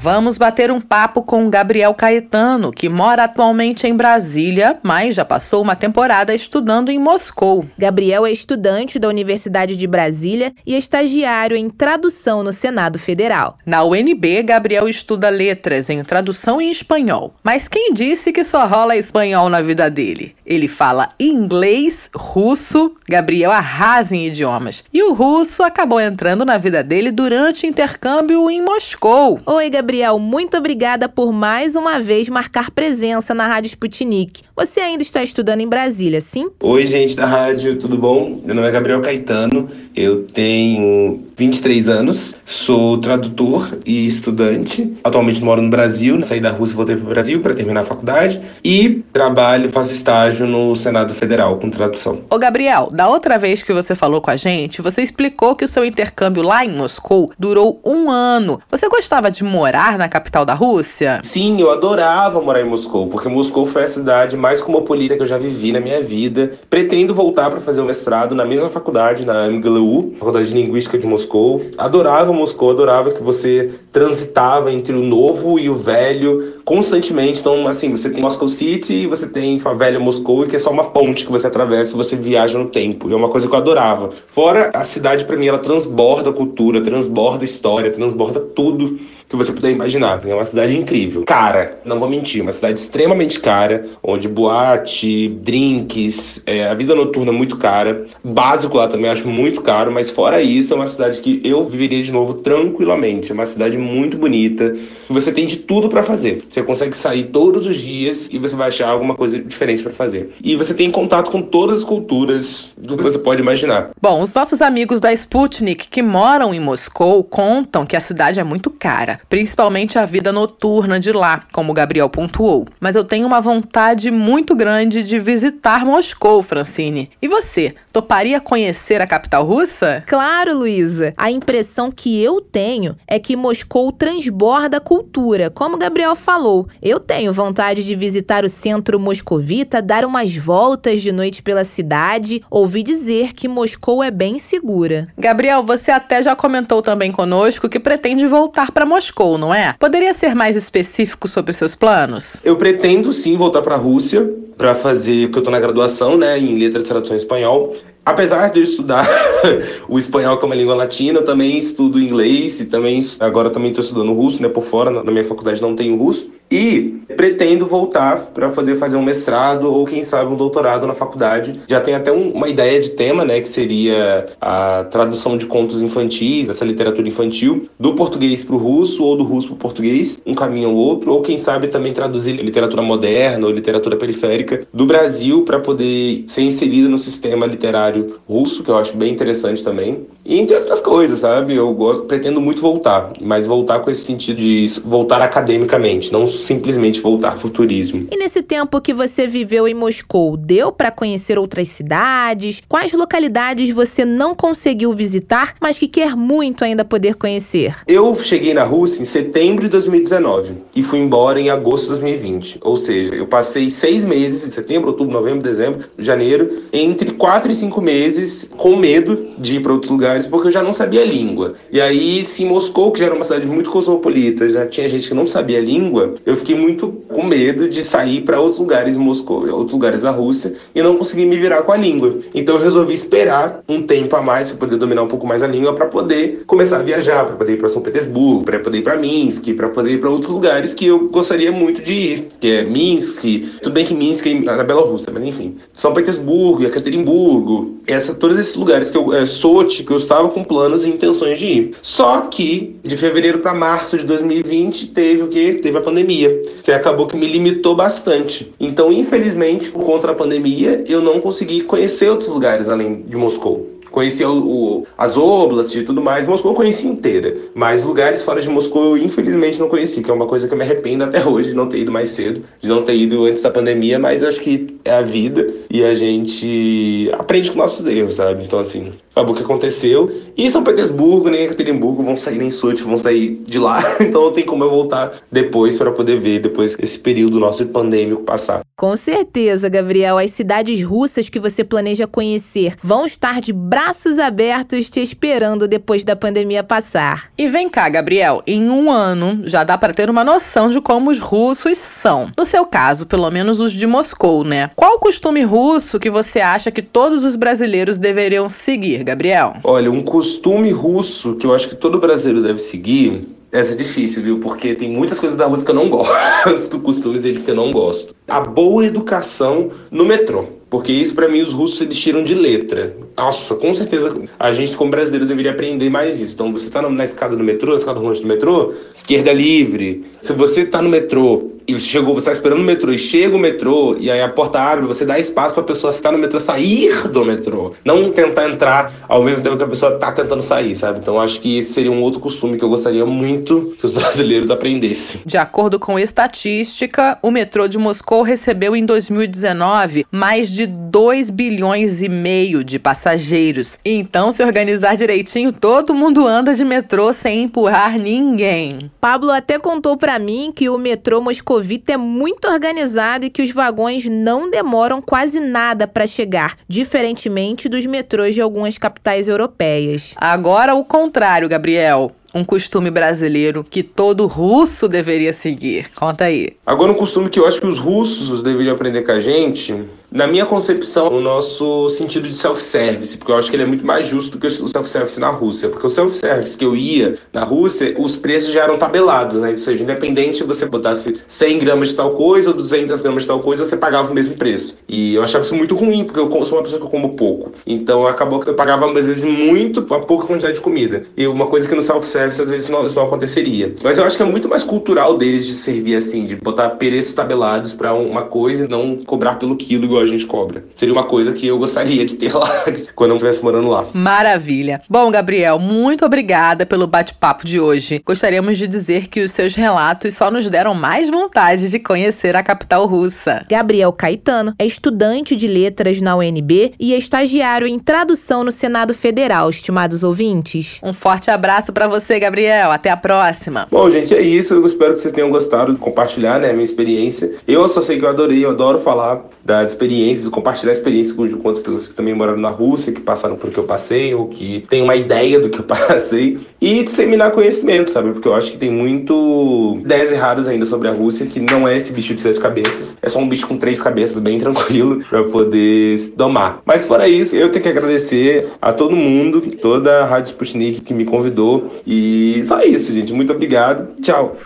[0.00, 5.60] Vamos bater um papo com Gabriel Caetano, que mora atualmente em Brasília, mas já passou
[5.60, 7.66] uma temporada estudando em Moscou.
[7.76, 13.56] Gabriel é estudante da Universidade de Brasília e é estagiário em tradução no Senado Federal.
[13.66, 17.34] Na UNB, Gabriel estuda letras em tradução em espanhol.
[17.42, 20.36] Mas quem disse que só rola espanhol na vida dele?
[20.48, 22.94] Ele fala inglês, russo.
[23.06, 24.82] Gabriel arrasa em idiomas.
[24.92, 29.38] E o russo acabou entrando na vida dele durante o intercâmbio em Moscou.
[29.44, 29.98] Oi, Gabriel.
[29.98, 34.42] Gabriel, muito obrigada por mais uma vez marcar presença na Rádio Sputnik.
[34.54, 36.50] Você ainda está estudando em Brasília, sim?
[36.60, 38.40] Oi, gente da rádio, tudo bom?
[38.44, 44.92] Meu nome é Gabriel Caetano, eu tenho 23 anos, sou tradutor e estudante.
[45.02, 47.84] Atualmente moro no Brasil, saí da Rússia e voltei para o Brasil para terminar a
[47.84, 52.20] faculdade e trabalho, faço estágio estágio no Senado Federal com tradução.
[52.30, 55.68] Ô Gabriel, da outra vez que você falou com a gente, você explicou que o
[55.68, 58.60] seu intercâmbio lá em Moscou durou um ano.
[58.70, 61.20] Você gostava de morar na capital da Rússia?
[61.24, 65.26] Sim, eu adorava morar em Moscou, porque Moscou foi a cidade mais cosmopolita que eu
[65.26, 66.52] já vivi na minha vida.
[66.70, 71.06] Pretendo voltar para fazer o mestrado na mesma faculdade, na MGLU, Faculdade de Linguística de
[71.06, 71.62] Moscou.
[71.76, 77.40] Adorava Moscou, adorava que você transitava entre o novo e o velho constantemente.
[77.40, 80.90] Então, assim, você tem Moscow City você tem a velha Moscou, que é só uma
[80.90, 83.08] ponte que você atravessa e você viaja no tempo.
[83.08, 84.10] E é uma coisa que eu adorava.
[84.28, 89.70] Fora a cidade, para mim, ela transborda cultura, transborda história, transborda tudo que você puder
[89.70, 90.22] imaginar.
[90.26, 91.24] É uma cidade incrível.
[91.24, 97.30] Cara, não vou mentir, uma cidade extremamente cara, onde boate, drinks, é, a vida noturna
[97.30, 98.06] é muito cara.
[98.24, 102.02] Básico lá também acho muito caro, mas fora isso, é uma cidade que eu viveria
[102.02, 103.30] de novo tranquilamente.
[103.30, 104.74] É uma cidade muito bonita.
[105.10, 106.42] Você tem de tudo para fazer.
[106.50, 110.30] Você consegue sair todos os dias e você vai achar alguma coisa diferente para fazer.
[110.42, 113.90] E você tem contato com todas as culturas do que você pode imaginar.
[114.00, 118.44] Bom, os nossos amigos da Sputnik que moram em Moscou contam que a cidade é
[118.44, 122.66] muito cara principalmente a vida noturna de lá, como Gabriel pontuou.
[122.80, 127.10] Mas eu tenho uma vontade muito grande de visitar Moscou, Francine.
[127.20, 130.04] E você, toparia conhecer a capital russa?
[130.06, 131.12] Claro, Luísa.
[131.16, 136.68] A impressão que eu tenho é que Moscou transborda cultura, como Gabriel falou.
[136.80, 142.42] Eu tenho vontade de visitar o centro moscovita, dar umas voltas de noite pela cidade,
[142.50, 145.08] ouvi dizer que Moscou é bem segura.
[145.16, 149.74] Gabriel, você até já comentou também conosco que pretende voltar para Moscou Moscou, não é?
[149.78, 152.40] Poderia ser mais específico sobre seus planos?
[152.44, 156.38] Eu pretendo sim voltar para a Rússia para fazer, porque eu estou na graduação, né,
[156.38, 157.74] em letras de tradução em espanhol.
[158.04, 159.06] Apesar de eu estudar
[159.88, 164.12] o espanhol como língua latina, eu também estudo inglês e também agora também estou estudando
[164.12, 166.30] russo, né, por fora, na minha faculdade não tenho russo.
[166.50, 171.60] E pretendo voltar para poder fazer um mestrado ou quem sabe um doutorado na faculdade.
[171.66, 175.82] Já tem até um, uma ideia de tema, né, que seria a tradução de contos
[175.82, 180.20] infantis, dessa literatura infantil, do português para o russo ou do russo para o português,
[180.24, 184.86] um caminho ou outro, ou quem sabe também traduzir literatura moderna ou literatura periférica do
[184.86, 190.06] Brasil para poder ser inserida no sistema literário russo, que eu acho bem interessante também.
[190.24, 191.54] E entre outras coisas, sabe?
[191.54, 197.00] Eu gosto, pretendo muito voltar, mas voltar com esse sentido de voltar academicamente, não simplesmente
[197.00, 198.06] voltar para o turismo.
[198.10, 202.62] E nesse tempo que você viveu em Moscou, deu para conhecer outras cidades?
[202.68, 207.74] Quais localidades você não conseguiu visitar, mas que quer muito ainda poder conhecer?
[207.86, 212.58] Eu cheguei na Rússia em setembro de 2019 e fui embora em agosto de 2020.
[212.62, 217.80] Ou seja, eu passei seis meses, setembro, outubro, novembro, dezembro, janeiro, entre quatro e cinco
[217.80, 221.54] meses com medo de ir para outros lugares porque eu já não sabia a língua.
[221.70, 225.14] E aí, se Moscou, que já era uma cidade muito cosmopolita, já tinha gente que
[225.14, 228.98] não sabia a língua, eu fiquei muito com medo de sair para outros lugares em
[228.98, 232.18] Moscou, outros lugares da Rússia, e não conseguir me virar com a língua.
[232.34, 235.46] Então eu resolvi esperar um tempo a mais para poder dominar um pouco mais a
[235.46, 238.82] língua, para poder começar a viajar, para poder ir para São Petersburgo, para poder ir
[238.82, 242.46] para Minsk, para poder ir para outros lugares que eu gostaria muito de ir, que
[242.46, 243.24] é Minsk,
[243.62, 248.54] tudo bem que Minsk é na Bielorrússia, mas enfim, São Petersburgo, Ekaterinburgo, essa, todos esses
[248.54, 251.74] lugares que eu, é, que eu estava com planos e intenções de ir.
[251.80, 255.54] Só que de fevereiro para março de 2020 teve o que?
[255.54, 258.52] Teve a pandemia pandemia, que acabou que me limitou bastante.
[258.58, 263.78] Então, infelizmente, por conta da pandemia, eu não consegui conhecer outros lugares além de Moscou.
[263.90, 266.26] Conheci o, o, as oblas e tudo mais.
[266.26, 267.34] Moscou eu conheci inteira.
[267.54, 270.58] Mas lugares fora de Moscou eu infelizmente não conheci, que é uma coisa que eu
[270.58, 273.42] me arrependo até hoje de não ter ido mais cedo, de não ter ido antes
[273.42, 278.14] da pandemia, mas acho que é a vida e a gente aprende com nossos erros,
[278.14, 278.44] sabe?
[278.44, 280.10] Então, assim, acabou que aconteceu.
[280.36, 283.82] E São Petersburgo, nem Ekaterinburgo vão sair nem Sochi, vão sair de lá.
[284.08, 288.22] Então não tem como eu voltar depois para poder ver depois esse período nosso pandêmico
[288.22, 288.62] passar.
[288.76, 294.88] Com certeza, Gabriel, as cidades russas que você planeja conhecer vão estar de braços abertos
[294.88, 297.30] te esperando depois da pandemia passar.
[297.36, 301.10] E vem cá, Gabriel, em um ano já dá para ter uma noção de como
[301.10, 302.30] os russos são.
[302.36, 304.70] No seu caso, pelo menos os de Moscou, né?
[304.76, 309.54] Qual o costume russo que você acha que todos os brasileiros deveriam seguir, Gabriel?
[309.64, 314.22] Olha, um costume russo que eu acho que todo brasileiro deve seguir essa é difícil,
[314.22, 314.40] viu?
[314.40, 317.70] Porque tem muitas coisas da Rússia que eu não gosto, costumes deles que eu não
[317.70, 318.14] gosto.
[318.26, 320.44] A boa educação no metrô.
[320.70, 322.96] Porque isso, para mim, os russos eles tiram de letra.
[323.16, 326.34] Nossa, com certeza a gente, como brasileiro, deveria aprender mais isso.
[326.34, 330.04] Então, você tá na escada do metrô, na escada rolante do metrô, esquerda livre.
[330.22, 333.36] Se você tá no metrô e você chegou, você tá esperando o metrô e chega
[333.36, 336.40] o metrô e aí a porta abre, você dá espaço pra pessoa estar no metrô
[336.40, 337.74] sair do metrô.
[337.84, 341.00] Não tentar entrar ao mesmo tempo que a pessoa tá tentando sair, sabe?
[341.00, 344.50] Então, acho que esse seria um outro costume que eu gostaria muito que os brasileiros
[344.50, 345.20] aprendessem.
[345.26, 352.02] De acordo com estatística, o metrô de Moscou recebeu em 2019 mais de 2 bilhões
[352.02, 353.78] e meio de passageiros.
[353.84, 358.90] Então, se organizar direitinho, todo mundo anda de metrô sem empurrar ninguém.
[359.00, 363.50] Pablo até contou para mim que o metrô moscovita é muito organizado e que os
[363.50, 370.14] vagões não demoram quase nada para chegar, diferentemente dos metrôs de algumas capitais europeias.
[370.16, 375.90] Agora o contrário, Gabriel um costume brasileiro que todo russo deveria seguir?
[375.94, 376.50] Conta aí.
[376.66, 379.74] Agora, um costume que eu acho que os russos deveriam aprender com a gente
[380.10, 383.86] na minha concepção, o nosso sentido de self-service, porque eu acho que ele é muito
[383.86, 385.68] mais justo do que o self-service na Rússia.
[385.68, 389.50] Porque o self-service que eu ia na Rússia, os preços já eram tabelados, né?
[389.50, 393.28] Ou seja, independente se você botasse 100 gramas de tal coisa ou 200 gramas de
[393.28, 394.76] tal coisa, você pagava o mesmo preço.
[394.88, 397.52] E eu achava isso muito ruim, porque eu sou uma pessoa que eu como pouco.
[397.66, 401.04] Então acabou que eu pagava, às vezes, muito a pouca quantidade de comida.
[401.16, 403.74] E uma coisa que no self-service, às vezes, não, isso não aconteceria.
[403.82, 407.12] Mas eu acho que é muito mais cultural deles de servir assim, de botar preços
[407.12, 410.64] tabelados para uma coisa e não cobrar pelo quilo igual a gente cobra.
[410.74, 413.86] Seria uma coisa que eu gostaria de ter lá quando eu estivesse morando lá.
[413.92, 414.80] Maravilha.
[414.88, 418.02] Bom, Gabriel, muito obrigada pelo bate-papo de hoje.
[418.04, 422.42] Gostaríamos de dizer que os seus relatos só nos deram mais vontade de conhecer a
[422.42, 423.44] capital russa.
[423.48, 428.94] Gabriel Caetano é estudante de letras na UNB e é estagiário em tradução no Senado
[428.94, 430.78] Federal, estimados ouvintes.
[430.82, 432.70] Um forte abraço para você, Gabriel.
[432.70, 433.66] Até a próxima.
[433.70, 434.54] Bom, gente, é isso.
[434.54, 437.32] Eu espero que vocês tenham gostado de compartilhar né, a minha experiência.
[437.46, 439.87] Eu só sei que eu adorei, eu adoro falar das experiências,
[440.30, 443.58] compartilhar experiências com, com outras pessoas que também moraram na Rússia, que passaram por que
[443.58, 448.12] eu passei, ou que têm uma ideia do que eu passei, e disseminar conhecimento, sabe?
[448.12, 451.76] Porque eu acho que tem muito ideias erradas ainda sobre a Rússia, que não é
[451.76, 455.24] esse bicho de sete cabeças, é só um bicho com três cabeças, bem tranquilo, para
[455.24, 456.60] poder se domar.
[456.64, 460.94] Mas fora isso, eu tenho que agradecer a todo mundo, toda a Rádio Sputnik que
[460.94, 463.12] me convidou, e só isso, gente.
[463.12, 463.94] Muito obrigado.
[464.00, 464.36] Tchau.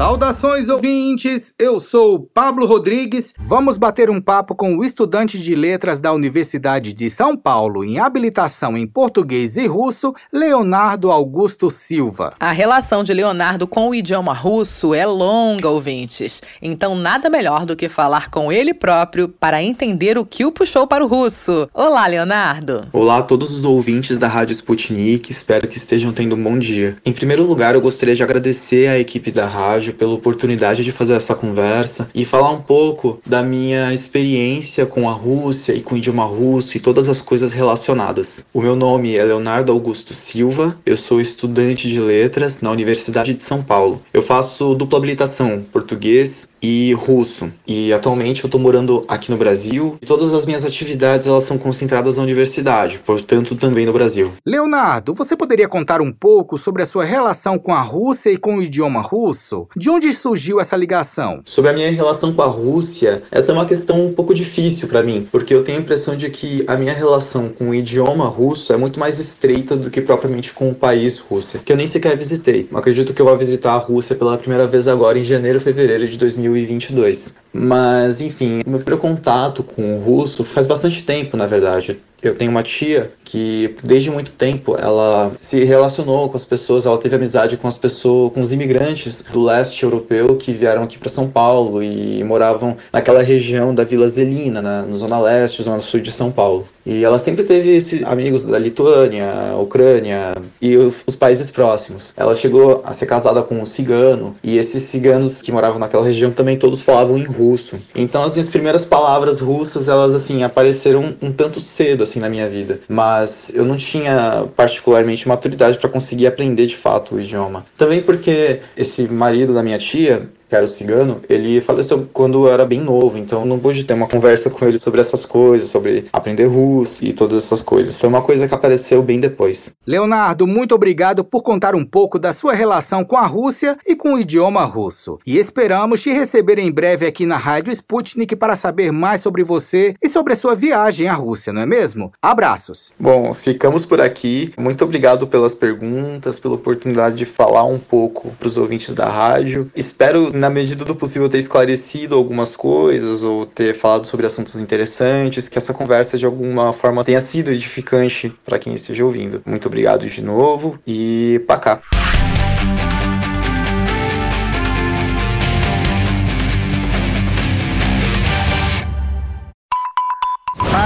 [0.00, 3.34] Saudações ouvintes, eu sou Pablo Rodrigues.
[3.38, 7.98] Vamos bater um papo com o estudante de letras da Universidade de São Paulo em
[7.98, 12.32] habilitação em português e russo, Leonardo Augusto Silva.
[12.40, 16.40] A relação de Leonardo com o idioma russo é longa, ouvintes.
[16.62, 20.86] Então nada melhor do que falar com ele próprio para entender o que o puxou
[20.86, 21.68] para o russo.
[21.74, 22.88] Olá, Leonardo.
[22.90, 26.96] Olá a todos os ouvintes da Rádio Sputnik, espero que estejam tendo um bom dia.
[27.04, 31.14] Em primeiro lugar, eu gostaria de agradecer à equipe da rádio pela oportunidade de fazer
[31.14, 35.98] essa conversa e falar um pouco da minha experiência com a Rússia e com o
[35.98, 38.44] idioma russo e todas as coisas relacionadas.
[38.52, 43.44] O meu nome é Leonardo Augusto Silva, eu sou estudante de letras na Universidade de
[43.44, 44.00] São Paulo.
[44.12, 47.50] Eu faço dupla habilitação, português e russo.
[47.66, 51.56] E atualmente eu estou morando aqui no Brasil e todas as minhas atividades elas são
[51.56, 54.32] concentradas na universidade, portanto também no Brasil.
[54.44, 58.56] Leonardo, você poderia contar um pouco sobre a sua relação com a Rússia e com
[58.56, 59.66] o idioma russo?
[59.80, 61.40] De onde surgiu essa ligação?
[61.42, 65.02] Sobre a minha relação com a Rússia, essa é uma questão um pouco difícil para
[65.02, 68.74] mim, porque eu tenho a impressão de que a minha relação com o idioma russo
[68.74, 72.14] é muito mais estreita do que propriamente com o país Rússia, que eu nem sequer
[72.14, 72.68] visitei.
[72.74, 76.18] Acredito que eu vou visitar a Rússia pela primeira vez agora em janeiro, fevereiro de
[76.18, 77.34] 2022.
[77.52, 82.00] Mas, enfim, meu primeiro contato com o russo faz bastante tempo, na verdade.
[82.22, 86.98] Eu tenho uma tia que desde muito tempo ela se relacionou com as pessoas, ela
[86.98, 91.08] teve amizade com as pessoas, com os imigrantes do leste europeu que vieram aqui para
[91.08, 96.00] São Paulo e moravam naquela região da Vila Zelina, na, na zona leste, zona sul
[96.00, 96.68] de São Paulo.
[96.84, 102.14] E ela sempre teve esses amigos da Lituânia, Ucrânia e os, os, países próximos.
[102.16, 106.30] Ela chegou a ser casada com um cigano e esses ciganos que moravam naquela região
[106.30, 107.78] também todos falavam em russo.
[107.94, 112.48] Então as minhas primeiras palavras russas, elas assim apareceram um tanto cedo assim na minha
[112.48, 117.64] vida, mas eu não tinha particularmente maturidade para conseguir aprender de fato o idioma.
[117.76, 122.52] Também porque esse marido da minha tia, que era o cigano, ele faleceu quando eu
[122.52, 126.06] era bem novo, então não pude ter uma conversa com ele sobre essas coisas, sobre
[126.12, 127.96] aprender russo e todas essas coisas.
[127.96, 129.70] Foi uma coisa que apareceu bem depois.
[129.86, 134.14] Leonardo, muito obrigado por contar um pouco da sua relação com a Rússia e com
[134.14, 135.18] o idioma russo.
[135.24, 139.94] E esperamos te receber em breve aqui na Rádio Sputnik para saber mais sobre você
[140.02, 142.10] e sobre a sua viagem à Rússia, não é mesmo?
[142.20, 142.92] Abraços.
[142.98, 144.52] Bom, ficamos por aqui.
[144.58, 149.70] Muito obrigado pelas perguntas, pela oportunidade de falar um pouco para os ouvintes da rádio.
[149.76, 155.48] Espero, na medida do possível, ter esclarecido algumas coisas ou ter falado sobre assuntos interessantes,
[155.48, 159.42] que essa conversa de alguma forma tenha sido edificante para quem esteja ouvindo.
[159.44, 161.58] Muito obrigado de novo e pra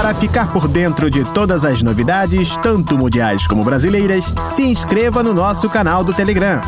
[0.05, 5.33] Para ficar por dentro de todas as novidades, tanto mundiais como brasileiras, se inscreva no
[5.33, 6.61] nosso canal do Telegram.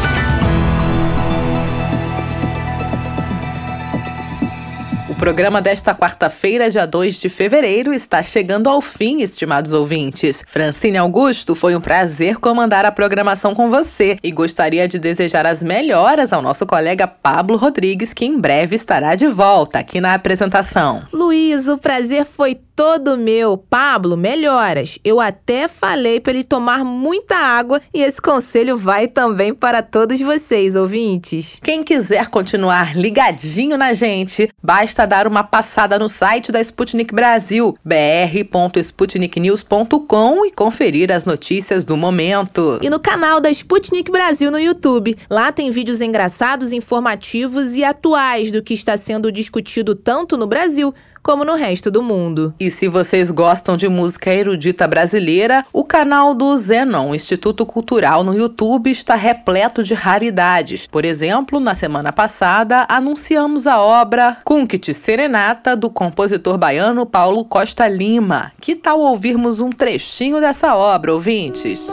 [5.16, 10.44] O programa desta quarta-feira, dia 2 de fevereiro, está chegando ao fim, estimados ouvintes.
[10.46, 15.62] Francine Augusto, foi um prazer comandar a programação com você e gostaria de desejar as
[15.62, 21.02] melhoras ao nosso colega Pablo Rodrigues, que em breve estará de volta aqui na apresentação.
[21.10, 23.56] Luiz, o prazer foi todo meu.
[23.56, 24.98] Pablo, melhoras.
[25.02, 30.20] Eu até falei para ele tomar muita água e esse conselho vai também para todos
[30.20, 31.58] vocês, ouvintes.
[31.62, 37.74] Quem quiser continuar ligadinho na gente, basta dar uma passada no site da Sputnik Brasil,
[37.82, 42.78] br.sputniknews.com e conferir as notícias do momento.
[42.82, 45.16] E no canal da Sputnik Brasil no YouTube.
[45.30, 50.92] Lá tem vídeos engraçados, informativos e atuais do que está sendo discutido tanto no Brasil
[51.26, 52.54] como no resto do mundo.
[52.60, 58.32] E se vocês gostam de música erudita brasileira, o canal do Zenon, Instituto Cultural no
[58.32, 60.86] YouTube, está repleto de raridades.
[60.86, 67.88] Por exemplo, na semana passada, anunciamos a obra Kunkt Serenata do compositor baiano Paulo Costa
[67.88, 68.52] Lima.
[68.60, 71.88] Que tal ouvirmos um trechinho dessa obra, ouvintes?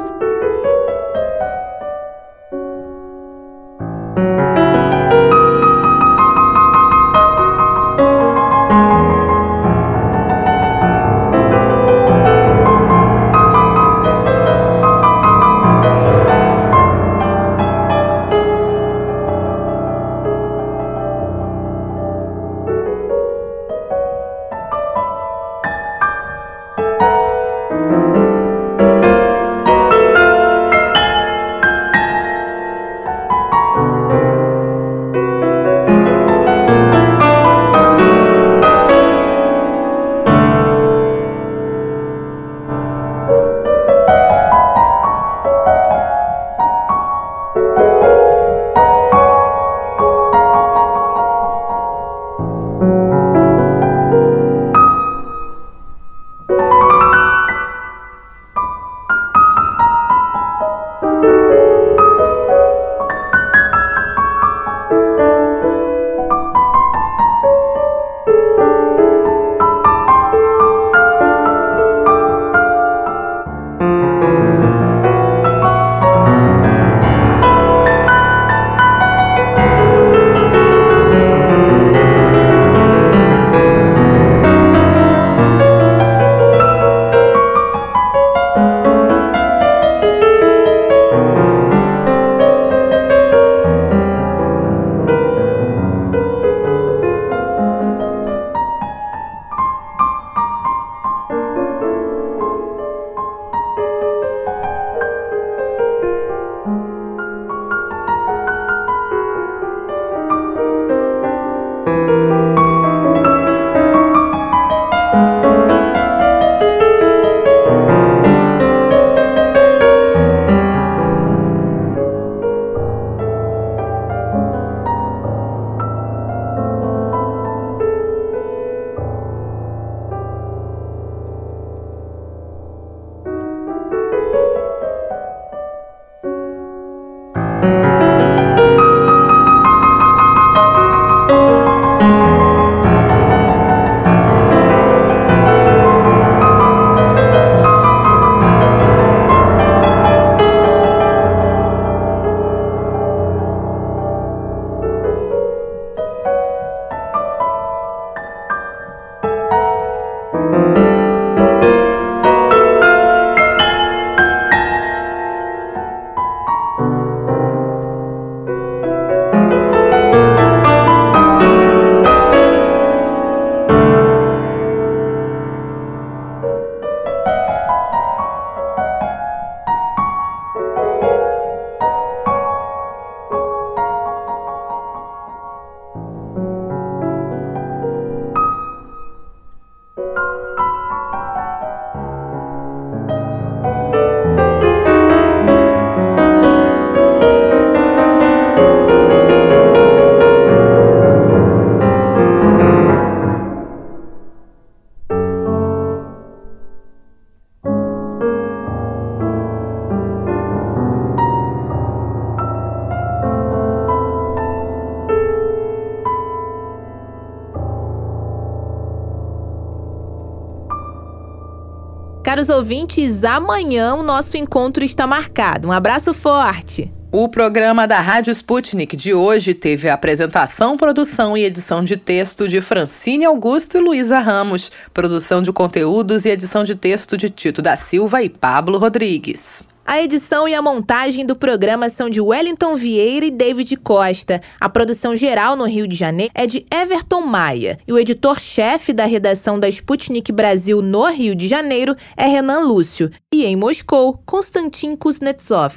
[222.64, 225.68] Ouvintes, amanhã o nosso encontro está marcado.
[225.68, 226.89] Um abraço forte!
[227.11, 232.47] O programa da Rádio Sputnik de hoje teve a apresentação, produção e edição de texto
[232.47, 237.61] de Francine Augusto e Luísa Ramos, produção de conteúdos e edição de texto de Tito
[237.61, 239.61] da Silva e Pablo Rodrigues.
[239.94, 244.41] A edição e a montagem do programa são de Wellington Vieira e David Costa.
[244.60, 247.78] A produção geral no Rio de Janeiro é de Everton Maia.
[247.88, 253.12] E o editor-chefe da redação da Sputnik Brasil no Rio de Janeiro é Renan Lúcio.
[253.32, 255.76] E em Moscou, Konstantin Kuznetsov.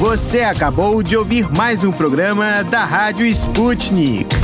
[0.00, 4.39] Você acabou de ouvir mais um programa da Rádio Sputnik.